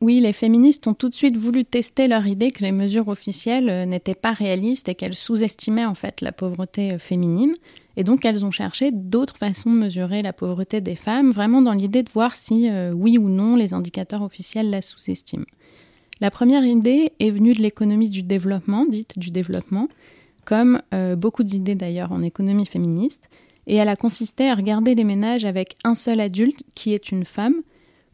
Oui, 0.00 0.20
les 0.20 0.32
féministes 0.32 0.86
ont 0.86 0.94
tout 0.94 1.08
de 1.08 1.14
suite 1.14 1.36
voulu 1.36 1.64
tester 1.64 2.06
leur 2.06 2.24
idée 2.26 2.52
que 2.52 2.62
les 2.62 2.70
mesures 2.70 3.08
officielles 3.08 3.68
euh, 3.68 3.84
n'étaient 3.84 4.14
pas 4.14 4.32
réalistes 4.32 4.88
et 4.88 4.94
qu'elles 4.94 5.14
sous-estimaient 5.14 5.86
en 5.86 5.94
fait 5.94 6.20
la 6.20 6.30
pauvreté 6.30 6.92
euh, 6.92 6.98
féminine. 6.98 7.52
Et 7.96 8.04
donc 8.04 8.24
elles 8.24 8.44
ont 8.44 8.52
cherché 8.52 8.92
d'autres 8.92 9.36
façons 9.36 9.72
de 9.72 9.78
mesurer 9.78 10.22
la 10.22 10.32
pauvreté 10.32 10.80
des 10.80 10.94
femmes, 10.94 11.32
vraiment 11.32 11.62
dans 11.62 11.72
l'idée 11.72 12.04
de 12.04 12.10
voir 12.10 12.36
si 12.36 12.70
euh, 12.70 12.92
oui 12.92 13.18
ou 13.18 13.28
non 13.28 13.56
les 13.56 13.74
indicateurs 13.74 14.22
officiels 14.22 14.70
la 14.70 14.82
sous-estiment. 14.82 15.46
La 16.20 16.30
première 16.30 16.64
idée 16.64 17.12
est 17.18 17.30
venue 17.30 17.54
de 17.54 17.62
l'économie 17.62 18.08
du 18.08 18.22
développement, 18.22 18.86
dite 18.86 19.18
du 19.18 19.30
développement, 19.30 19.88
comme 20.44 20.80
beaucoup 21.16 21.44
d'idées 21.44 21.76
d'ailleurs 21.76 22.10
en 22.10 22.22
économie 22.22 22.66
féministe, 22.66 23.28
et 23.68 23.76
elle 23.76 23.88
a 23.88 23.94
consisté 23.94 24.48
à 24.48 24.56
regarder 24.56 24.96
les 24.96 25.04
ménages 25.04 25.44
avec 25.44 25.76
un 25.84 25.94
seul 25.94 26.18
adulte 26.18 26.64
qui 26.74 26.92
est 26.92 27.12
une 27.12 27.24
femme, 27.24 27.54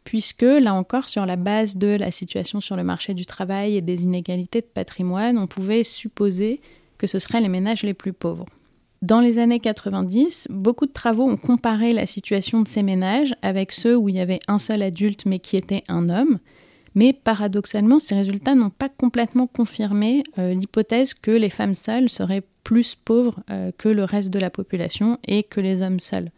puisque 0.05 0.43
là 0.43 0.73
encore, 0.73 1.09
sur 1.09 1.25
la 1.25 1.35
base 1.35 1.75
de 1.75 1.87
la 1.87 2.11
situation 2.11 2.61
sur 2.61 2.77
le 2.77 2.83
marché 2.83 3.13
du 3.13 3.25
travail 3.25 3.75
et 3.75 3.81
des 3.81 4.03
inégalités 4.03 4.61
de 4.61 4.67
patrimoine, 4.67 5.37
on 5.37 5.47
pouvait 5.47 5.83
supposer 5.83 6.61
que 6.97 7.07
ce 7.07 7.19
seraient 7.19 7.41
les 7.41 7.49
ménages 7.49 7.83
les 7.83 7.93
plus 7.93 8.13
pauvres. 8.13 8.45
Dans 9.01 9.19
les 9.19 9.39
années 9.39 9.59
90, 9.59 10.47
beaucoup 10.49 10.85
de 10.85 10.91
travaux 10.91 11.29
ont 11.29 11.37
comparé 11.37 11.91
la 11.91 12.05
situation 12.05 12.61
de 12.61 12.67
ces 12.67 12.81
ménages 12.81 13.35
avec 13.41 13.71
ceux 13.71 13.97
où 13.97 14.07
il 14.07 14.15
y 14.15 14.19
avait 14.19 14.39
un 14.47 14.57
seul 14.57 14.81
adulte 14.81 15.25
mais 15.25 15.39
qui 15.39 15.57
était 15.57 15.83
un 15.89 16.07
homme. 16.07 16.39
Mais 16.93 17.11
paradoxalement, 17.11 17.99
ces 17.99 18.15
résultats 18.15 18.55
n'ont 18.55 18.69
pas 18.69 18.87
complètement 18.87 19.47
confirmé 19.47 20.23
euh, 20.39 20.53
l'hypothèse 20.53 21.13
que 21.13 21.31
les 21.31 21.49
femmes 21.49 21.75
seules 21.75 22.09
seraient 22.09 22.43
plus 22.63 22.95
pauvres 22.95 23.41
euh, 23.49 23.71
que 23.77 23.89
le 23.89 24.05
reste 24.05 24.29
de 24.29 24.39
la 24.39 24.49
population 24.49 25.19
et 25.27 25.43
que 25.43 25.59
les 25.59 25.81
hommes 25.81 25.99
seuls. 25.99 26.31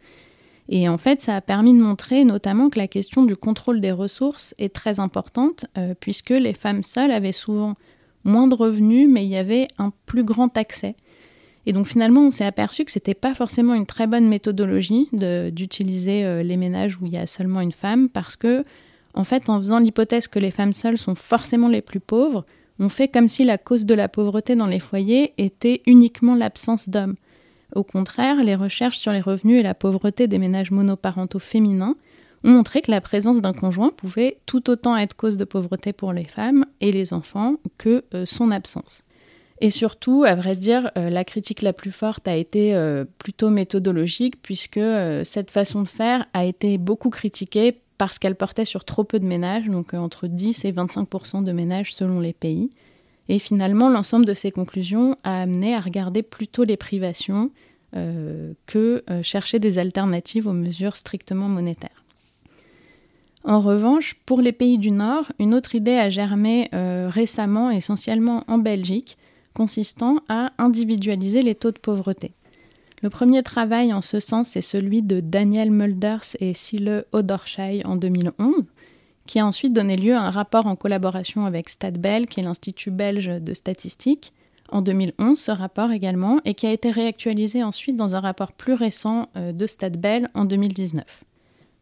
Et 0.68 0.88
en 0.88 0.98
fait, 0.98 1.22
ça 1.22 1.36
a 1.36 1.40
permis 1.40 1.72
de 1.76 1.82
montrer 1.82 2.24
notamment 2.24 2.68
que 2.68 2.78
la 2.78 2.88
question 2.88 3.22
du 3.24 3.36
contrôle 3.36 3.80
des 3.80 3.92
ressources 3.92 4.54
est 4.58 4.74
très 4.74 5.00
importante, 5.00 5.66
euh, 5.78 5.94
puisque 5.98 6.30
les 6.30 6.52
femmes 6.52 6.82
seules 6.82 7.10
avaient 7.10 7.32
souvent 7.32 7.74
moins 8.24 8.48
de 8.48 8.54
revenus, 8.54 9.08
mais 9.08 9.24
il 9.24 9.30
y 9.30 9.36
avait 9.36 9.68
un 9.78 9.92
plus 10.06 10.24
grand 10.24 10.56
accès. 10.58 10.94
Et 11.64 11.72
donc 11.72 11.86
finalement, 11.86 12.22
on 12.22 12.30
s'est 12.30 12.44
aperçu 12.44 12.84
que 12.84 12.92
ce 12.92 12.98
n'était 12.98 13.14
pas 13.14 13.34
forcément 13.34 13.74
une 13.74 13.86
très 13.86 14.06
bonne 14.06 14.28
méthodologie 14.28 15.08
d'utiliser 15.12 16.42
les 16.42 16.56
ménages 16.56 16.96
où 16.96 17.06
il 17.06 17.12
y 17.12 17.18
a 17.18 17.26
seulement 17.26 17.60
une 17.60 17.72
femme, 17.72 18.08
parce 18.08 18.36
que 18.36 18.62
en 19.14 19.24
fait, 19.24 19.48
en 19.48 19.58
faisant 19.58 19.78
l'hypothèse 19.78 20.28
que 20.28 20.38
les 20.38 20.50
femmes 20.50 20.72
seules 20.72 20.98
sont 20.98 21.14
forcément 21.14 21.68
les 21.68 21.82
plus 21.82 22.00
pauvres, 22.00 22.44
on 22.78 22.88
fait 22.88 23.08
comme 23.08 23.28
si 23.28 23.44
la 23.44 23.58
cause 23.58 23.84
de 23.84 23.94
la 23.94 24.08
pauvreté 24.08 24.54
dans 24.54 24.66
les 24.66 24.78
foyers 24.78 25.34
était 25.38 25.82
uniquement 25.86 26.34
l'absence 26.34 26.88
d'hommes. 26.88 27.16
Au 27.74 27.84
contraire, 27.84 28.42
les 28.42 28.54
recherches 28.54 28.98
sur 28.98 29.12
les 29.12 29.20
revenus 29.20 29.60
et 29.60 29.62
la 29.62 29.74
pauvreté 29.74 30.26
des 30.26 30.38
ménages 30.38 30.70
monoparentaux 30.70 31.38
féminins 31.38 31.96
ont 32.44 32.50
montré 32.50 32.80
que 32.80 32.90
la 32.90 33.00
présence 33.00 33.40
d'un 33.40 33.52
conjoint 33.52 33.90
pouvait 33.90 34.38
tout 34.46 34.70
autant 34.70 34.96
être 34.96 35.16
cause 35.16 35.36
de 35.36 35.44
pauvreté 35.44 35.92
pour 35.92 36.12
les 36.12 36.24
femmes 36.24 36.64
et 36.80 36.92
les 36.92 37.12
enfants 37.12 37.56
que 37.76 38.04
euh, 38.14 38.24
son 38.26 38.50
absence. 38.50 39.02
Et 39.60 39.70
surtout, 39.70 40.24
à 40.24 40.36
vrai 40.36 40.54
dire, 40.54 40.92
euh, 40.96 41.10
la 41.10 41.24
critique 41.24 41.62
la 41.62 41.72
plus 41.72 41.90
forte 41.90 42.28
a 42.28 42.36
été 42.36 42.74
euh, 42.74 43.04
plutôt 43.18 43.50
méthodologique, 43.50 44.40
puisque 44.40 44.80
cette 45.24 45.50
façon 45.50 45.82
de 45.82 45.88
faire 45.88 46.26
a 46.32 46.44
été 46.44 46.78
beaucoup 46.78 47.10
critiquée 47.10 47.80
parce 47.98 48.20
qu'elle 48.20 48.36
portait 48.36 48.64
sur 48.64 48.84
trop 48.84 49.02
peu 49.02 49.18
de 49.18 49.26
ménages, 49.26 49.66
donc 49.66 49.92
entre 49.92 50.28
10 50.28 50.64
et 50.64 50.72
25% 50.72 51.42
de 51.42 51.50
ménages 51.50 51.92
selon 51.92 52.20
les 52.20 52.32
pays. 52.32 52.70
Et 53.28 53.38
finalement, 53.38 53.88
l'ensemble 53.88 54.24
de 54.24 54.34
ces 54.34 54.50
conclusions 54.50 55.16
a 55.22 55.42
amené 55.42 55.74
à 55.74 55.80
regarder 55.80 56.22
plutôt 56.22 56.64
les 56.64 56.76
privations 56.76 57.50
euh, 57.96 58.52
que 58.66 59.02
euh, 59.10 59.22
chercher 59.22 59.58
des 59.58 59.78
alternatives 59.78 60.46
aux 60.46 60.52
mesures 60.52 60.96
strictement 60.96 61.48
monétaires. 61.48 62.04
En 63.44 63.60
revanche, 63.60 64.14
pour 64.26 64.40
les 64.40 64.52
pays 64.52 64.78
du 64.78 64.90
Nord, 64.90 65.30
une 65.38 65.54
autre 65.54 65.74
idée 65.74 65.94
a 65.94 66.10
germé 66.10 66.68
récemment, 66.72 67.70
essentiellement 67.70 68.44
en 68.46 68.58
Belgique, 68.58 69.16
consistant 69.54 70.20
à 70.28 70.52
individualiser 70.58 71.42
les 71.42 71.54
taux 71.54 71.70
de 71.70 71.78
pauvreté. 71.78 72.32
Le 73.00 73.10
premier 73.10 73.42
travail 73.44 73.92
en 73.92 74.02
ce 74.02 74.18
sens 74.18 74.56
est 74.56 74.60
celui 74.60 75.02
de 75.02 75.20
Daniel 75.20 75.70
Mulders 75.70 76.36
et 76.40 76.52
Sile 76.52 77.04
Odorschei 77.12 77.82
en 77.84 77.94
2011, 77.94 78.64
qui 79.28 79.38
a 79.38 79.46
ensuite 79.46 79.72
donné 79.72 79.94
lieu 79.94 80.14
à 80.14 80.22
un 80.22 80.30
rapport 80.30 80.66
en 80.66 80.74
collaboration 80.74 81.46
avec 81.46 81.68
StatBel, 81.68 82.26
qui 82.26 82.40
est 82.40 82.42
l'Institut 82.42 82.90
belge 82.90 83.28
de 83.28 83.54
statistique, 83.54 84.32
en 84.70 84.82
2011, 84.82 85.38
ce 85.38 85.50
rapport 85.50 85.92
également, 85.92 86.40
et 86.44 86.54
qui 86.54 86.66
a 86.66 86.72
été 86.72 86.90
réactualisé 86.90 87.62
ensuite 87.62 87.94
dans 87.94 88.16
un 88.16 88.20
rapport 88.20 88.52
plus 88.52 88.74
récent 88.74 89.28
euh, 89.36 89.52
de 89.52 89.66
StatBel 89.66 90.30
en 90.34 90.44
2019. 90.44 91.04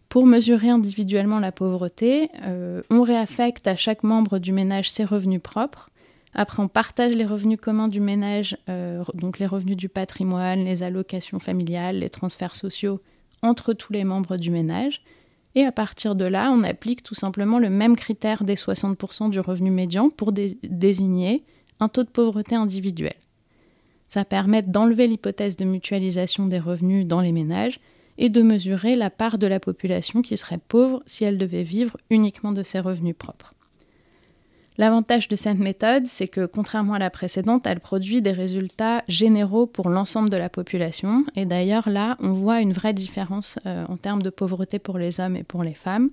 Pour 0.08 0.26
mesurer 0.26 0.68
individuellement 0.68 1.40
la 1.40 1.52
pauvreté, 1.52 2.30
euh, 2.42 2.82
on 2.90 3.02
réaffecte 3.02 3.66
à 3.66 3.76
chaque 3.76 4.02
membre 4.02 4.38
du 4.38 4.52
ménage 4.52 4.90
ses 4.90 5.04
revenus 5.04 5.42
propres, 5.42 5.90
après, 6.38 6.62
on 6.62 6.68
partage 6.68 7.14
les 7.14 7.24
revenus 7.24 7.58
communs 7.58 7.88
du 7.88 7.98
ménage, 7.98 8.58
euh, 8.68 9.02
donc 9.14 9.38
les 9.38 9.46
revenus 9.46 9.76
du 9.76 9.88
patrimoine, 9.88 10.66
les 10.66 10.82
allocations 10.82 11.38
familiales, 11.40 12.00
les 12.00 12.10
transferts 12.10 12.56
sociaux, 12.56 13.00
entre 13.40 13.72
tous 13.72 13.94
les 13.94 14.04
membres 14.04 14.36
du 14.36 14.50
ménage. 14.50 15.02
Et 15.56 15.64
à 15.64 15.72
partir 15.72 16.14
de 16.14 16.26
là, 16.26 16.50
on 16.52 16.62
applique 16.62 17.02
tout 17.02 17.14
simplement 17.14 17.58
le 17.58 17.70
même 17.70 17.96
critère 17.96 18.44
des 18.44 18.56
60% 18.56 19.30
du 19.30 19.40
revenu 19.40 19.70
médian 19.70 20.10
pour 20.10 20.32
désigner 20.32 21.44
un 21.80 21.88
taux 21.88 22.04
de 22.04 22.10
pauvreté 22.10 22.54
individuel. 22.54 23.14
Ça 24.06 24.26
permet 24.26 24.60
d'enlever 24.60 25.08
l'hypothèse 25.08 25.56
de 25.56 25.64
mutualisation 25.64 26.46
des 26.46 26.60
revenus 26.60 27.06
dans 27.06 27.22
les 27.22 27.32
ménages 27.32 27.80
et 28.18 28.28
de 28.28 28.42
mesurer 28.42 28.96
la 28.96 29.08
part 29.08 29.38
de 29.38 29.46
la 29.46 29.58
population 29.58 30.20
qui 30.20 30.36
serait 30.36 30.58
pauvre 30.58 31.02
si 31.06 31.24
elle 31.24 31.38
devait 31.38 31.62
vivre 31.62 31.96
uniquement 32.10 32.52
de 32.52 32.62
ses 32.62 32.80
revenus 32.80 33.16
propres. 33.18 33.55
L'avantage 34.78 35.28
de 35.28 35.36
cette 35.36 35.58
méthode, 35.58 36.06
c'est 36.06 36.28
que 36.28 36.44
contrairement 36.44 36.94
à 36.94 36.98
la 36.98 37.08
précédente, 37.08 37.66
elle 37.66 37.80
produit 37.80 38.20
des 38.20 38.32
résultats 38.32 39.02
généraux 39.08 39.66
pour 39.66 39.88
l'ensemble 39.88 40.28
de 40.28 40.36
la 40.36 40.50
population. 40.50 41.24
Et 41.34 41.46
d'ailleurs, 41.46 41.88
là, 41.88 42.16
on 42.20 42.34
voit 42.34 42.60
une 42.60 42.74
vraie 42.74 42.92
différence 42.92 43.58
euh, 43.64 43.86
en 43.88 43.96
termes 43.96 44.22
de 44.22 44.28
pauvreté 44.28 44.78
pour 44.78 44.98
les 44.98 45.18
hommes 45.18 45.36
et 45.36 45.44
pour 45.44 45.62
les 45.62 45.72
femmes. 45.72 46.10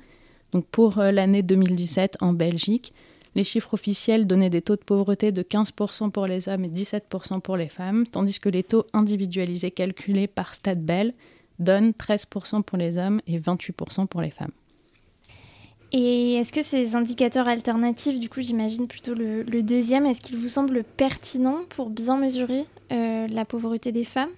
Donc 0.53 0.65
pour 0.67 0.99
euh, 0.99 1.11
l'année 1.11 1.43
2017 1.43 2.17
en 2.21 2.31
Belgique, 2.31 2.93
les 3.35 3.43
chiffres 3.43 3.73
officiels 3.73 4.27
donnaient 4.27 4.51
des 4.51 4.61
taux 4.61 4.75
de 4.77 4.83
pauvreté 4.83 5.31
de 5.31 5.41
15% 5.41 6.11
pour 6.11 6.27
les 6.27 6.47
hommes 6.47 6.63
et 6.63 6.69
17% 6.69 7.41
pour 7.41 7.57
les 7.57 7.67
femmes, 7.67 8.05
tandis 8.07 8.39
que 8.39 8.49
les 8.49 8.63
taux 8.63 8.85
individualisés 8.93 9.71
calculés 9.71 10.27
par 10.27 10.53
StatBel 10.55 11.13
donnent 11.59 11.91
13% 11.91 12.63
pour 12.63 12.77
les 12.77 12.97
hommes 12.97 13.19
et 13.27 13.39
28% 13.39 14.07
pour 14.07 14.21
les 14.21 14.29
femmes. 14.29 14.51
Et 15.93 16.35
est-ce 16.35 16.51
que 16.51 16.63
ces 16.63 16.95
indicateurs 16.95 17.47
alternatifs, 17.47 18.19
du 18.19 18.27
coup 18.27 18.41
j'imagine 18.41 18.87
plutôt 18.87 19.13
le, 19.13 19.61
deuxième, 19.61 20.07
est-ce 20.07 20.21
qu'ils 20.21 20.37
vous 20.37 20.47
semblent 20.47 20.83
pertinents 20.83 21.61
pour 21.69 21.89
bien 21.89 22.17
mesurer 22.17 22.65
euh, 22.91 23.27
la 23.27 23.45
pauvreté 23.45 23.91
des 23.91 24.03
femmes? 24.03 24.31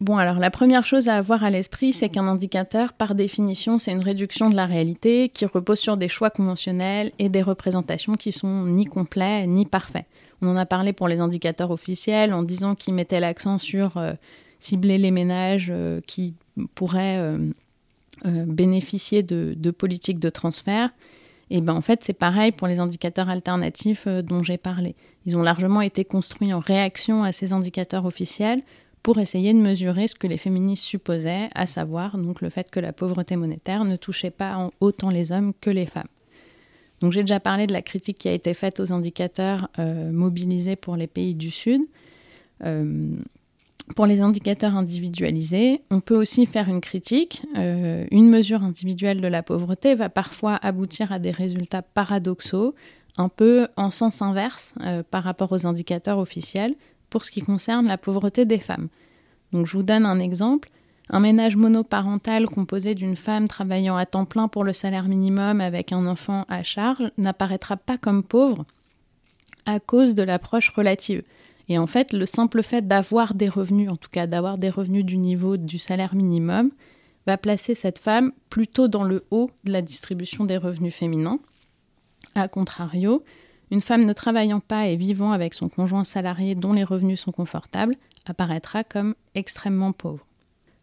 Bon, 0.00 0.16
alors 0.16 0.40
la 0.40 0.50
première 0.50 0.84
chose 0.84 1.08
à 1.08 1.16
avoir 1.16 1.44
à 1.44 1.50
l'esprit, 1.50 1.92
c'est 1.92 2.08
qu'un 2.08 2.26
indicateur, 2.26 2.92
par 2.92 3.14
définition, 3.14 3.78
c'est 3.78 3.92
une 3.92 4.02
réduction 4.02 4.50
de 4.50 4.56
la 4.56 4.66
réalité 4.66 5.28
qui 5.28 5.46
repose 5.46 5.78
sur 5.78 5.96
des 5.96 6.08
choix 6.08 6.30
conventionnels 6.30 7.12
et 7.20 7.28
des 7.28 7.42
représentations 7.42 8.14
qui 8.14 8.32
sont 8.32 8.64
ni 8.64 8.86
complets 8.86 9.46
ni 9.46 9.64
parfaits. 9.64 10.06
On 10.40 10.48
en 10.48 10.56
a 10.56 10.66
parlé 10.66 10.92
pour 10.92 11.06
les 11.06 11.20
indicateurs 11.20 11.70
officiels 11.70 12.34
en 12.34 12.42
disant 12.42 12.74
qu'ils 12.74 12.94
mettaient 12.94 13.20
l'accent 13.20 13.58
sur 13.58 13.96
euh, 13.96 14.14
cibler 14.58 14.98
les 14.98 15.12
ménages 15.12 15.68
euh, 15.70 16.00
qui 16.06 16.34
pourraient 16.74 17.18
euh, 17.18 17.38
bénéficier 18.24 19.22
de, 19.22 19.70
politiques 19.70 20.18
de 20.18 20.30
transfert. 20.30 20.90
Et 21.54 21.60
ben 21.60 21.74
en 21.74 21.82
fait, 21.82 22.00
c'est 22.02 22.14
pareil 22.14 22.50
pour 22.50 22.66
les 22.66 22.78
indicateurs 22.78 23.28
alternatifs 23.28 24.04
euh, 24.06 24.22
dont 24.22 24.42
j'ai 24.42 24.56
parlé. 24.56 24.94
Ils 25.26 25.36
ont 25.36 25.42
largement 25.42 25.82
été 25.82 26.02
construits 26.02 26.54
en 26.54 26.60
réaction 26.60 27.24
à 27.24 27.32
ces 27.32 27.52
indicateurs 27.52 28.06
officiels 28.06 28.62
pour 29.02 29.18
essayer 29.18 29.52
de 29.52 29.58
mesurer 29.58 30.08
ce 30.08 30.14
que 30.14 30.26
les 30.26 30.38
féministes 30.38 30.84
supposaient, 30.84 31.50
à 31.54 31.66
savoir 31.66 32.16
donc 32.16 32.40
le 32.40 32.48
fait 32.48 32.70
que 32.70 32.80
la 32.80 32.94
pauvreté 32.94 33.36
monétaire 33.36 33.84
ne 33.84 33.96
touchait 33.96 34.30
pas 34.30 34.70
autant 34.80 35.10
les 35.10 35.30
hommes 35.30 35.52
que 35.60 35.68
les 35.68 35.84
femmes. 35.84 36.08
Donc 37.02 37.12
j'ai 37.12 37.22
déjà 37.22 37.40
parlé 37.40 37.66
de 37.66 37.72
la 37.74 37.82
critique 37.82 38.16
qui 38.16 38.28
a 38.28 38.32
été 38.32 38.54
faite 38.54 38.80
aux 38.80 38.92
indicateurs 38.92 39.68
euh, 39.78 40.10
mobilisés 40.10 40.76
pour 40.76 40.96
les 40.96 41.08
pays 41.08 41.34
du 41.34 41.50
Sud. 41.50 41.82
Pour 43.94 44.06
les 44.06 44.20
indicateurs 44.20 44.76
individualisés, 44.76 45.82
on 45.90 46.00
peut 46.00 46.16
aussi 46.16 46.46
faire 46.46 46.68
une 46.68 46.80
critique. 46.80 47.42
Euh, 47.56 48.06
une 48.10 48.30
mesure 48.30 48.62
individuelle 48.62 49.20
de 49.20 49.28
la 49.28 49.42
pauvreté 49.42 49.94
va 49.94 50.08
parfois 50.08 50.54
aboutir 50.54 51.12
à 51.12 51.18
des 51.18 51.30
résultats 51.30 51.82
paradoxaux, 51.82 52.74
un 53.18 53.28
peu 53.28 53.68
en 53.76 53.90
sens 53.90 54.22
inverse 54.22 54.72
euh, 54.80 55.02
par 55.02 55.24
rapport 55.24 55.52
aux 55.52 55.66
indicateurs 55.66 56.18
officiels 56.18 56.74
pour 57.10 57.24
ce 57.24 57.30
qui 57.30 57.42
concerne 57.42 57.86
la 57.86 57.98
pauvreté 57.98 58.46
des 58.46 58.58
femmes. 58.58 58.88
Donc 59.52 59.66
je 59.66 59.72
vous 59.72 59.82
donne 59.82 60.06
un 60.06 60.18
exemple. 60.18 60.70
Un 61.10 61.20
ménage 61.20 61.56
monoparental 61.56 62.46
composé 62.46 62.94
d'une 62.94 63.16
femme 63.16 63.48
travaillant 63.48 63.96
à 63.96 64.06
temps 64.06 64.24
plein 64.24 64.48
pour 64.48 64.64
le 64.64 64.72
salaire 64.72 65.08
minimum 65.08 65.60
avec 65.60 65.92
un 65.92 66.06
enfant 66.06 66.46
à 66.48 66.62
charge 66.62 67.10
n'apparaîtra 67.18 67.76
pas 67.76 67.98
comme 67.98 68.22
pauvre 68.22 68.64
à 69.66 69.78
cause 69.78 70.14
de 70.14 70.22
l'approche 70.22 70.70
relative. 70.70 71.22
Et 71.68 71.78
en 71.78 71.86
fait, 71.86 72.12
le 72.12 72.26
simple 72.26 72.62
fait 72.62 72.86
d'avoir 72.86 73.34
des 73.34 73.48
revenus, 73.48 73.90
en 73.90 73.96
tout 73.96 74.10
cas 74.10 74.26
d'avoir 74.26 74.58
des 74.58 74.70
revenus 74.70 75.04
du 75.04 75.16
niveau 75.16 75.56
du 75.56 75.78
salaire 75.78 76.14
minimum, 76.14 76.70
va 77.26 77.38
placer 77.38 77.74
cette 77.74 77.98
femme 77.98 78.32
plutôt 78.50 78.88
dans 78.88 79.04
le 79.04 79.24
haut 79.30 79.50
de 79.64 79.72
la 79.72 79.82
distribution 79.82 80.44
des 80.44 80.56
revenus 80.56 80.94
féminins. 80.94 81.38
A 82.34 82.48
contrario, 82.48 83.22
une 83.70 83.80
femme 83.80 84.04
ne 84.04 84.12
travaillant 84.12 84.60
pas 84.60 84.88
et 84.88 84.96
vivant 84.96 85.32
avec 85.32 85.54
son 85.54 85.68
conjoint 85.68 86.04
salarié 86.04 86.54
dont 86.54 86.72
les 86.72 86.84
revenus 86.84 87.20
sont 87.20 87.32
confortables 87.32 87.94
apparaîtra 88.26 88.84
comme 88.84 89.14
extrêmement 89.34 89.92
pauvre. 89.92 90.26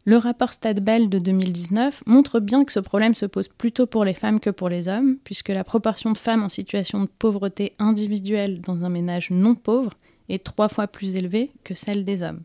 Le 0.06 0.18
rapport 0.18 0.54
Stadbel 0.54 1.10
de 1.10 1.20
2019 1.20 2.04
montre 2.08 2.40
bien 2.40 2.66
que 2.66 2.72
ce 2.72 2.80
problème 2.80 3.16
se 3.16 3.26
pose 3.26 3.48
plutôt 3.48 3.86
pour 3.86 4.06
les 4.06 4.14
femmes 4.14 4.40
que 4.40 4.50
pour 4.50 4.70
les 4.70 4.88
hommes, 4.88 5.18
puisque 5.24 5.50
la 5.50 5.64
proportion 5.64 6.12
de 6.12 6.18
femmes 6.18 6.44
en 6.44 6.50
situation 6.50 7.02
de 7.02 7.10
pauvreté 7.20 7.74
individuelle 7.80 8.62
dans 8.62 8.86
un 8.86 8.90
ménage 8.90 9.30
non 9.30 9.56
pauvre 9.56 9.92
est 10.30 10.44
trois 10.44 10.70
fois 10.70 10.88
plus 10.88 11.16
élevée 11.16 11.52
que 11.64 11.76
celle 11.76 12.06
des 12.06 12.24
hommes. 12.24 12.42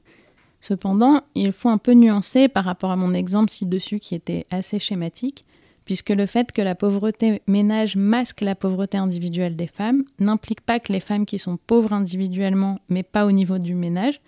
Cependant, 0.60 1.20
il 1.34 1.52
faut 1.52 1.68
un 1.68 1.78
peu 1.78 1.92
nuancer 1.92 2.48
par 2.48 2.64
rapport 2.64 2.90
à 2.90 2.96
mon 2.96 3.12
exemple 3.12 3.50
ci-dessus 3.50 4.00
qui 4.00 4.14
était 4.14 4.46
assez 4.50 4.78
schématique. 4.78 5.44
puisque 5.84 6.10
le 6.10 6.26
fait 6.26 6.52
que 6.52 6.62
la 6.62 6.74
pauvreté 6.74 7.42
ménage 7.46 7.96
masque 7.96 8.40
la 8.40 8.54
pauvreté 8.54 8.96
individuelle 8.96 9.56
des 9.56 9.66
femmes 9.66 10.04
n'implique 10.18 10.60
pas 10.60 10.80
que 10.80 10.92
les 10.92 11.00
femmes 11.00 11.26
qui 11.26 11.38
sont 11.38 11.58
pauvres 11.58 11.92
individuellement, 11.92 12.78
mais 12.88 13.02
pas 13.02 13.26
au 13.26 13.32
niveau 13.32 13.58
du 13.58 13.74
ménage, 13.74 14.20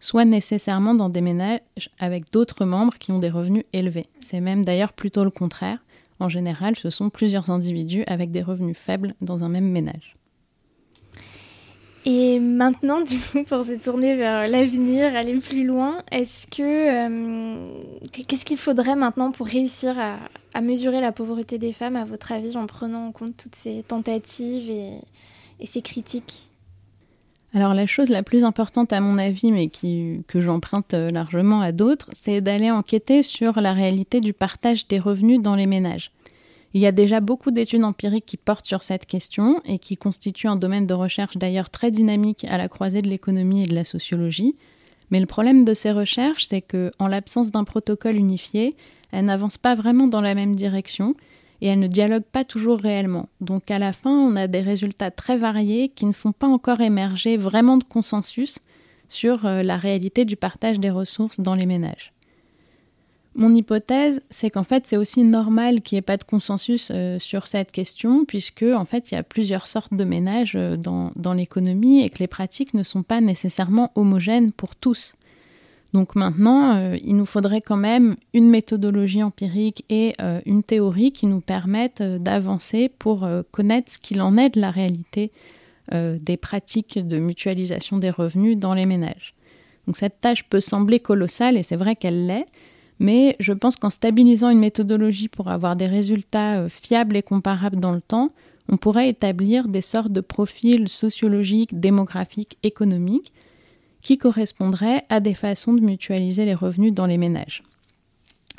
soient 0.00 0.24
nécessairement 0.24 0.94
dans 0.94 1.08
des 1.08 1.20
ménages 1.20 1.60
avec 1.98 2.30
d'autres 2.30 2.64
membres 2.64 2.98
qui 2.98 3.12
ont 3.12 3.18
des 3.18 3.30
revenus 3.30 3.64
élevés. 3.72 4.06
C'est 4.20 4.40
même 4.40 4.64
d'ailleurs 4.64 4.92
plutôt 4.92 5.24
le 5.24 5.30
contraire. 5.30 5.78
En 6.20 6.28
général, 6.28 6.76
ce 6.76 6.90
sont 6.90 7.10
plusieurs 7.10 7.50
individus 7.50 8.04
avec 8.06 8.30
des 8.30 8.42
revenus 8.42 8.76
faibles 8.76 9.14
dans 9.20 9.44
un 9.44 9.48
même 9.48 9.70
ménage. 9.70 10.14
Et 12.06 12.38
maintenant, 12.38 13.00
du 13.00 13.18
coup, 13.18 13.44
pour 13.44 13.64
se 13.64 13.82
tourner 13.82 14.14
vers 14.14 14.46
l'avenir, 14.46 15.16
aller 15.16 15.36
plus 15.36 15.64
loin, 15.64 16.02
est-ce 16.10 16.46
que 16.46 16.62
euh, 16.62 17.66
qu'est-ce 18.12 18.44
qu'il 18.44 18.58
faudrait 18.58 18.96
maintenant 18.96 19.32
pour 19.32 19.46
réussir 19.46 19.96
à, 19.98 20.60
mesurer 20.60 21.00
la 21.00 21.12
pauvreté 21.12 21.58
des 21.58 21.72
femmes, 21.72 21.96
à 21.96 22.04
votre 22.04 22.30
avis, 22.30 22.56
en 22.56 22.66
prenant 22.66 23.06
en 23.06 23.12
compte 23.12 23.36
toutes 23.36 23.54
ces 23.54 23.82
tentatives 23.82 24.70
et, 24.70 25.66
ces 25.66 25.80
critiques? 25.80 26.48
Alors 27.54 27.72
la 27.72 27.86
chose 27.86 28.10
la 28.10 28.22
plus 28.22 28.44
importante 28.44 28.92
à 28.92 29.00
mon 29.00 29.16
avis, 29.16 29.50
mais 29.50 29.68
que 29.68 30.40
j'emprunte 30.40 30.92
largement 30.92 31.60
à 31.60 31.72
d'autres, 31.72 32.10
c'est 32.12 32.40
d'aller 32.40 32.70
enquêter 32.70 33.22
sur 33.22 33.60
la 33.60 33.72
réalité 33.72 34.20
du 34.20 34.32
partage 34.32 34.88
des 34.88 34.98
revenus 34.98 35.40
dans 35.40 35.54
les 35.54 35.66
ménages. 35.66 36.10
Il 36.74 36.80
y 36.80 36.86
a 36.86 36.92
déjà 36.92 37.20
beaucoup 37.20 37.52
d'études 37.52 37.84
empiriques 37.84 38.26
qui 38.26 38.36
portent 38.36 38.66
sur 38.66 38.82
cette 38.82 39.06
question 39.06 39.62
et 39.64 39.78
qui 39.78 39.96
constituent 39.96 40.48
un 40.48 40.56
domaine 40.56 40.88
de 40.88 40.94
recherche 40.94 41.36
d'ailleurs 41.36 41.70
très 41.70 41.92
dynamique 41.92 42.44
à 42.50 42.58
la 42.58 42.68
croisée 42.68 43.00
de 43.00 43.08
l'économie 43.08 43.62
et 43.62 43.66
de 43.66 43.76
la 43.76 43.84
sociologie. 43.84 44.56
Mais 45.10 45.20
le 45.20 45.26
problème 45.26 45.64
de 45.64 45.72
ces 45.72 45.92
recherches, 45.92 46.46
c'est 46.46 46.62
que, 46.62 46.90
en 46.98 47.06
l'absence 47.06 47.52
d'un 47.52 47.62
protocole 47.62 48.16
unifié, 48.16 48.74
elles 49.12 49.24
n'avancent 49.24 49.58
pas 49.58 49.76
vraiment 49.76 50.08
dans 50.08 50.20
la 50.20 50.34
même 50.34 50.56
direction 50.56 51.14
et 51.60 51.68
elles 51.68 51.78
ne 51.78 51.86
dialoguent 51.86 52.24
pas 52.24 52.44
toujours 52.44 52.80
réellement. 52.80 53.28
Donc 53.40 53.70
à 53.70 53.78
la 53.78 53.92
fin, 53.92 54.10
on 54.10 54.34
a 54.34 54.48
des 54.48 54.60
résultats 54.60 55.12
très 55.12 55.36
variés 55.36 55.90
qui 55.94 56.06
ne 56.06 56.12
font 56.12 56.32
pas 56.32 56.48
encore 56.48 56.80
émerger 56.80 57.36
vraiment 57.36 57.76
de 57.76 57.84
consensus 57.84 58.58
sur 59.08 59.46
euh, 59.46 59.62
la 59.62 59.76
réalité 59.76 60.24
du 60.24 60.34
partage 60.34 60.80
des 60.80 60.90
ressources 60.90 61.38
dans 61.38 61.54
les 61.54 61.66
ménages. 61.66 62.13
Mon 63.36 63.52
hypothèse, 63.52 64.20
c'est 64.30 64.48
qu'en 64.48 64.62
fait, 64.62 64.86
c'est 64.86 64.96
aussi 64.96 65.24
normal 65.24 65.80
qu'il 65.80 65.96
n'y 65.96 65.98
ait 65.98 66.02
pas 66.02 66.16
de 66.16 66.22
consensus 66.22 66.92
euh, 66.94 67.18
sur 67.18 67.48
cette 67.48 67.72
question, 67.72 68.24
puisque 68.24 68.62
en 68.62 68.84
fait, 68.84 69.10
il 69.10 69.16
y 69.16 69.18
a 69.18 69.24
plusieurs 69.24 69.66
sortes 69.66 69.92
de 69.92 70.04
ménages 70.04 70.54
euh, 70.54 70.76
dans, 70.76 71.32
l'économie 71.34 72.04
et 72.04 72.10
que 72.10 72.18
les 72.20 72.28
pratiques 72.28 72.74
ne 72.74 72.84
sont 72.84 73.02
pas 73.02 73.20
nécessairement 73.20 73.90
homogènes 73.96 74.52
pour 74.52 74.76
tous. 74.76 75.14
Donc 75.92 76.14
maintenant, 76.14 76.76
euh, 76.76 76.96
il 77.02 77.16
nous 77.16 77.26
faudrait 77.26 77.60
quand 77.60 77.76
même 77.76 78.14
une 78.34 78.50
méthodologie 78.50 79.22
empirique 79.22 79.84
et 79.88 80.12
une 80.46 80.62
théorie 80.62 81.12
qui 81.12 81.26
nous 81.26 81.40
permettent 81.40 82.02
d'avancer 82.02 82.88
pour 82.88 83.28
connaître 83.50 83.92
ce 83.92 83.98
qu'il 83.98 84.20
en 84.22 84.36
est 84.36 84.54
de 84.54 84.60
la 84.60 84.70
réalité 84.70 85.30
des 85.92 86.36
pratiques 86.36 86.98
de 86.98 87.18
mutualisation 87.18 87.98
des 87.98 88.10
revenus 88.10 88.56
dans 88.56 88.74
les 88.74 88.86
ménages. 88.86 89.34
Donc 89.86 89.96
cette 89.96 90.20
tâche 90.20 90.44
peut 90.44 90.60
sembler 90.60 90.98
colossale 90.98 91.56
et 91.56 91.62
c'est 91.62 91.76
vrai 91.76 91.94
qu'elle 91.94 92.26
l'est, 92.26 92.46
mais 92.98 93.36
je 93.40 93.52
pense 93.52 93.76
qu'en 93.76 93.90
stabilisant 93.90 94.50
une 94.50 94.58
méthodologie 94.58 95.28
pour 95.28 95.48
avoir 95.48 95.76
des 95.76 95.86
résultats 95.86 96.60
euh, 96.60 96.68
fiables 96.68 97.16
et 97.16 97.22
comparables 97.22 97.80
dans 97.80 97.92
le 97.92 98.00
temps, 98.00 98.30
on 98.68 98.76
pourrait 98.76 99.08
établir 99.08 99.68
des 99.68 99.80
sortes 99.80 100.12
de 100.12 100.20
profils 100.20 100.88
sociologiques, 100.88 101.78
démographiques, 101.78 102.56
économiques 102.62 103.32
qui 104.02 104.18
correspondraient 104.18 105.04
à 105.08 105.20
des 105.20 105.34
façons 105.34 105.72
de 105.72 105.80
mutualiser 105.80 106.44
les 106.44 106.54
revenus 106.54 106.92
dans 106.92 107.06
les 107.06 107.18
ménages. 107.18 107.62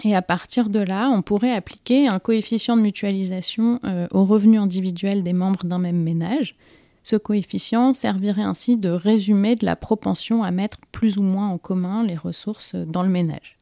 Et 0.04 0.16
à 0.16 0.22
partir 0.22 0.70
de 0.70 0.80
là, 0.80 1.10
on 1.10 1.22
pourrait 1.22 1.54
appliquer 1.54 2.08
un 2.08 2.20
coefficient 2.20 2.76
de 2.76 2.82
mutualisation 2.82 3.80
euh, 3.86 4.08
aux 4.12 4.26
revenus 4.26 4.60
individuels 4.60 5.24
des 5.24 5.34
membres 5.34 5.64
d'un 5.64 5.80
même 5.80 6.02
ménage. 6.02 6.56
Ce 7.04 7.16
coefficient 7.16 7.94
servirait 7.94 8.42
ainsi 8.42 8.78
de 8.78 8.90
résumé 8.90 9.56
de 9.56 9.66
la 9.66 9.76
propension 9.76 10.44
à 10.44 10.52
mettre 10.52 10.80
plus 10.92 11.18
ou 11.18 11.22
moins 11.22 11.48
en 11.48 11.58
commun 11.58 12.04
les 12.04 12.18
ressources 12.18 12.74
euh, 12.76 12.86
dans 12.86 13.04
le 13.04 13.10
ménage. 13.10 13.55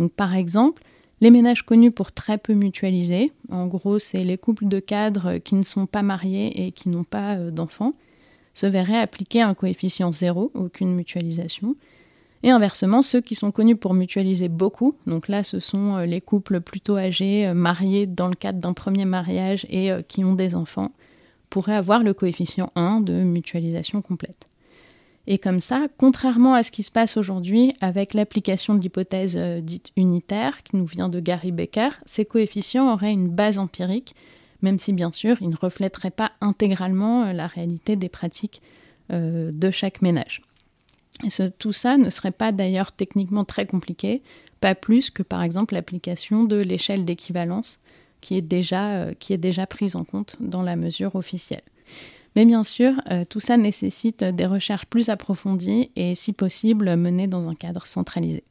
Donc 0.00 0.12
par 0.12 0.34
exemple, 0.34 0.82
les 1.20 1.30
ménages 1.30 1.62
connus 1.62 1.90
pour 1.90 2.10
très 2.10 2.38
peu 2.38 2.54
mutualiser, 2.54 3.32
en 3.50 3.66
gros 3.66 3.98
c'est 3.98 4.24
les 4.24 4.38
couples 4.38 4.66
de 4.66 4.80
cadres 4.80 5.36
qui 5.36 5.54
ne 5.54 5.62
sont 5.62 5.84
pas 5.84 6.00
mariés 6.00 6.64
et 6.64 6.72
qui 6.72 6.88
n'ont 6.88 7.04
pas 7.04 7.36
euh, 7.36 7.50
d'enfants, 7.50 7.92
se 8.54 8.66
verraient 8.66 8.98
appliquer 8.98 9.42
un 9.42 9.52
coefficient 9.52 10.10
zéro, 10.10 10.50
aucune 10.54 10.94
mutualisation. 10.94 11.76
Et 12.42 12.48
inversement, 12.48 13.02
ceux 13.02 13.20
qui 13.20 13.34
sont 13.34 13.52
connus 13.52 13.76
pour 13.76 13.92
mutualiser 13.92 14.48
beaucoup, 14.48 14.94
donc 15.06 15.28
là 15.28 15.44
ce 15.44 15.60
sont 15.60 15.96
euh, 15.96 16.06
les 16.06 16.22
couples 16.22 16.62
plutôt 16.62 16.96
âgés, 16.96 17.46
euh, 17.46 17.52
mariés 17.52 18.06
dans 18.06 18.28
le 18.28 18.34
cadre 18.34 18.58
d'un 18.58 18.72
premier 18.72 19.04
mariage 19.04 19.66
et 19.68 19.90
qui 20.08 20.24
ont 20.24 20.34
des 20.34 20.54
enfants, 20.54 20.92
pourraient 21.50 21.76
avoir 21.76 22.02
le 22.02 22.14
coefficient 22.14 22.72
1 22.74 23.02
de 23.02 23.22
mutualisation 23.22 24.00
complète. 24.00 24.49
Et 25.26 25.38
comme 25.38 25.60
ça, 25.60 25.86
contrairement 25.98 26.54
à 26.54 26.62
ce 26.62 26.70
qui 26.70 26.82
se 26.82 26.90
passe 26.90 27.16
aujourd'hui 27.16 27.74
avec 27.80 28.14
l'application 28.14 28.74
de 28.74 28.80
l'hypothèse 28.80 29.36
euh, 29.36 29.60
dite 29.60 29.92
unitaire 29.96 30.62
qui 30.62 30.76
nous 30.76 30.86
vient 30.86 31.08
de 31.08 31.20
Gary 31.20 31.52
Becker, 31.52 31.90
ces 32.06 32.24
coefficients 32.24 32.92
auraient 32.92 33.12
une 33.12 33.28
base 33.28 33.58
empirique, 33.58 34.14
même 34.62 34.78
si 34.78 34.92
bien 34.92 35.12
sûr 35.12 35.36
ils 35.40 35.50
ne 35.50 35.56
reflèteraient 35.56 36.10
pas 36.10 36.32
intégralement 36.40 37.24
euh, 37.24 37.32
la 37.32 37.46
réalité 37.46 37.96
des 37.96 38.08
pratiques 38.08 38.62
euh, 39.12 39.50
de 39.52 39.70
chaque 39.70 40.02
ménage. 40.02 40.42
Tout 41.58 41.72
ça 41.72 41.98
ne 41.98 42.08
serait 42.08 42.30
pas 42.30 42.50
d'ailleurs 42.50 42.92
techniquement 42.92 43.44
très 43.44 43.66
compliqué, 43.66 44.22
pas 44.62 44.74
plus 44.74 45.10
que 45.10 45.22
par 45.22 45.42
exemple 45.42 45.74
l'application 45.74 46.44
de 46.44 46.56
l'échelle 46.56 47.04
d'équivalence 47.04 47.78
qui 48.22 48.36
est 48.36 48.42
déjà 48.42 49.66
prise 49.68 49.96
en 49.96 50.04
compte 50.04 50.36
dans 50.40 50.62
la 50.62 50.76
mesure 50.76 51.14
officielle. 51.16 51.62
Mais 52.36 52.44
bien 52.44 52.62
sûr, 52.62 52.92
euh, 53.10 53.24
tout 53.28 53.40
ça 53.40 53.56
nécessite 53.56 54.22
des 54.22 54.46
recherches 54.46 54.86
plus 54.86 55.08
approfondies 55.08 55.90
et, 55.96 56.14
si 56.14 56.32
possible, 56.32 56.96
menées 56.96 57.26
dans 57.26 57.48
un 57.48 57.54
cadre 57.54 57.86
centralisé. 57.86 58.44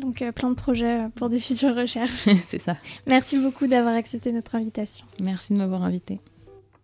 Donc 0.00 0.22
euh, 0.22 0.30
plein 0.30 0.50
de 0.50 0.54
projets 0.54 1.00
pour 1.14 1.28
de 1.28 1.38
futures 1.38 1.74
recherches. 1.74 2.28
C'est 2.46 2.60
ça. 2.60 2.76
Merci 3.06 3.38
beaucoup 3.38 3.66
d'avoir 3.66 3.94
accepté 3.94 4.32
notre 4.32 4.54
invitation. 4.54 5.06
Merci 5.22 5.52
de 5.52 5.58
m'avoir 5.58 5.82
invité. 5.82 6.20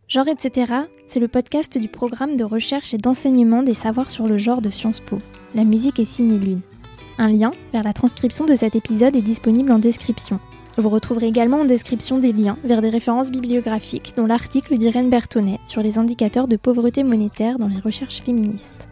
Genre 0.09 0.29
etc., 0.29 0.73
c'est 1.09 1.19
le 1.19 1.27
podcast 1.27 1.77
du 1.79 1.89
programme 1.89 2.37
de 2.37 2.45
recherche 2.45 2.95
et 2.95 2.99
d'enseignement 2.99 3.65
des 3.65 3.75
savoirs 3.75 4.09
sur 4.09 4.29
le 4.29 4.39
genre 4.39 4.63
de 4.63 4.71
Sciences 4.71 5.01
Po. 5.01 5.21
La 5.53 5.65
musique 5.65 5.99
est 5.99 6.05
signée 6.05 6.39
Lune. 6.39 6.61
Un 7.19 7.29
lien 7.29 7.51
vers 7.73 7.83
la 7.83 7.93
transcription 7.93 8.45
de 8.45 8.55
cet 8.55 8.77
épisode 8.77 9.17
est 9.17 9.23
disponible 9.23 9.73
en 9.73 9.81
description. 9.81 10.39
Vous 10.79 10.89
retrouverez 10.91 11.27
également 11.27 11.61
en 11.61 11.65
description 11.65 12.19
des 12.19 12.33
liens 12.33 12.59
vers 12.65 12.83
des 12.83 12.91
références 12.91 13.31
bibliographiques, 13.31 14.13
dont 14.17 14.27
l'article 14.27 14.77
d'Irène 14.77 15.09
Bertonnet 15.09 15.59
sur 15.67 15.83
les 15.83 15.97
indicateurs 15.99 16.49
de 16.49 16.57
pauvreté 16.57 17.03
monétaire 17.03 17.59
dans 17.59 17.69
les 17.69 17.81
recherches 17.81 18.21
féministes. 18.21 18.87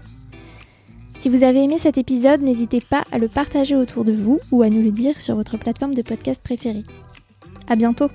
Si 1.18 1.28
vous 1.28 1.44
avez 1.44 1.62
aimé 1.62 1.78
cet 1.78 1.98
épisode, 1.98 2.42
n'hésitez 2.42 2.80
pas 2.80 3.04
à 3.12 3.18
le 3.18 3.28
partager 3.28 3.76
autour 3.76 4.04
de 4.04 4.12
vous 4.12 4.40
ou 4.50 4.62
à 4.62 4.70
nous 4.70 4.82
le 4.82 4.90
dire 4.90 5.20
sur 5.20 5.36
votre 5.36 5.58
plateforme 5.58 5.94
de 5.94 6.02
podcast 6.02 6.42
préférée. 6.42 6.84
À 7.68 7.76
bientôt! 7.76 8.08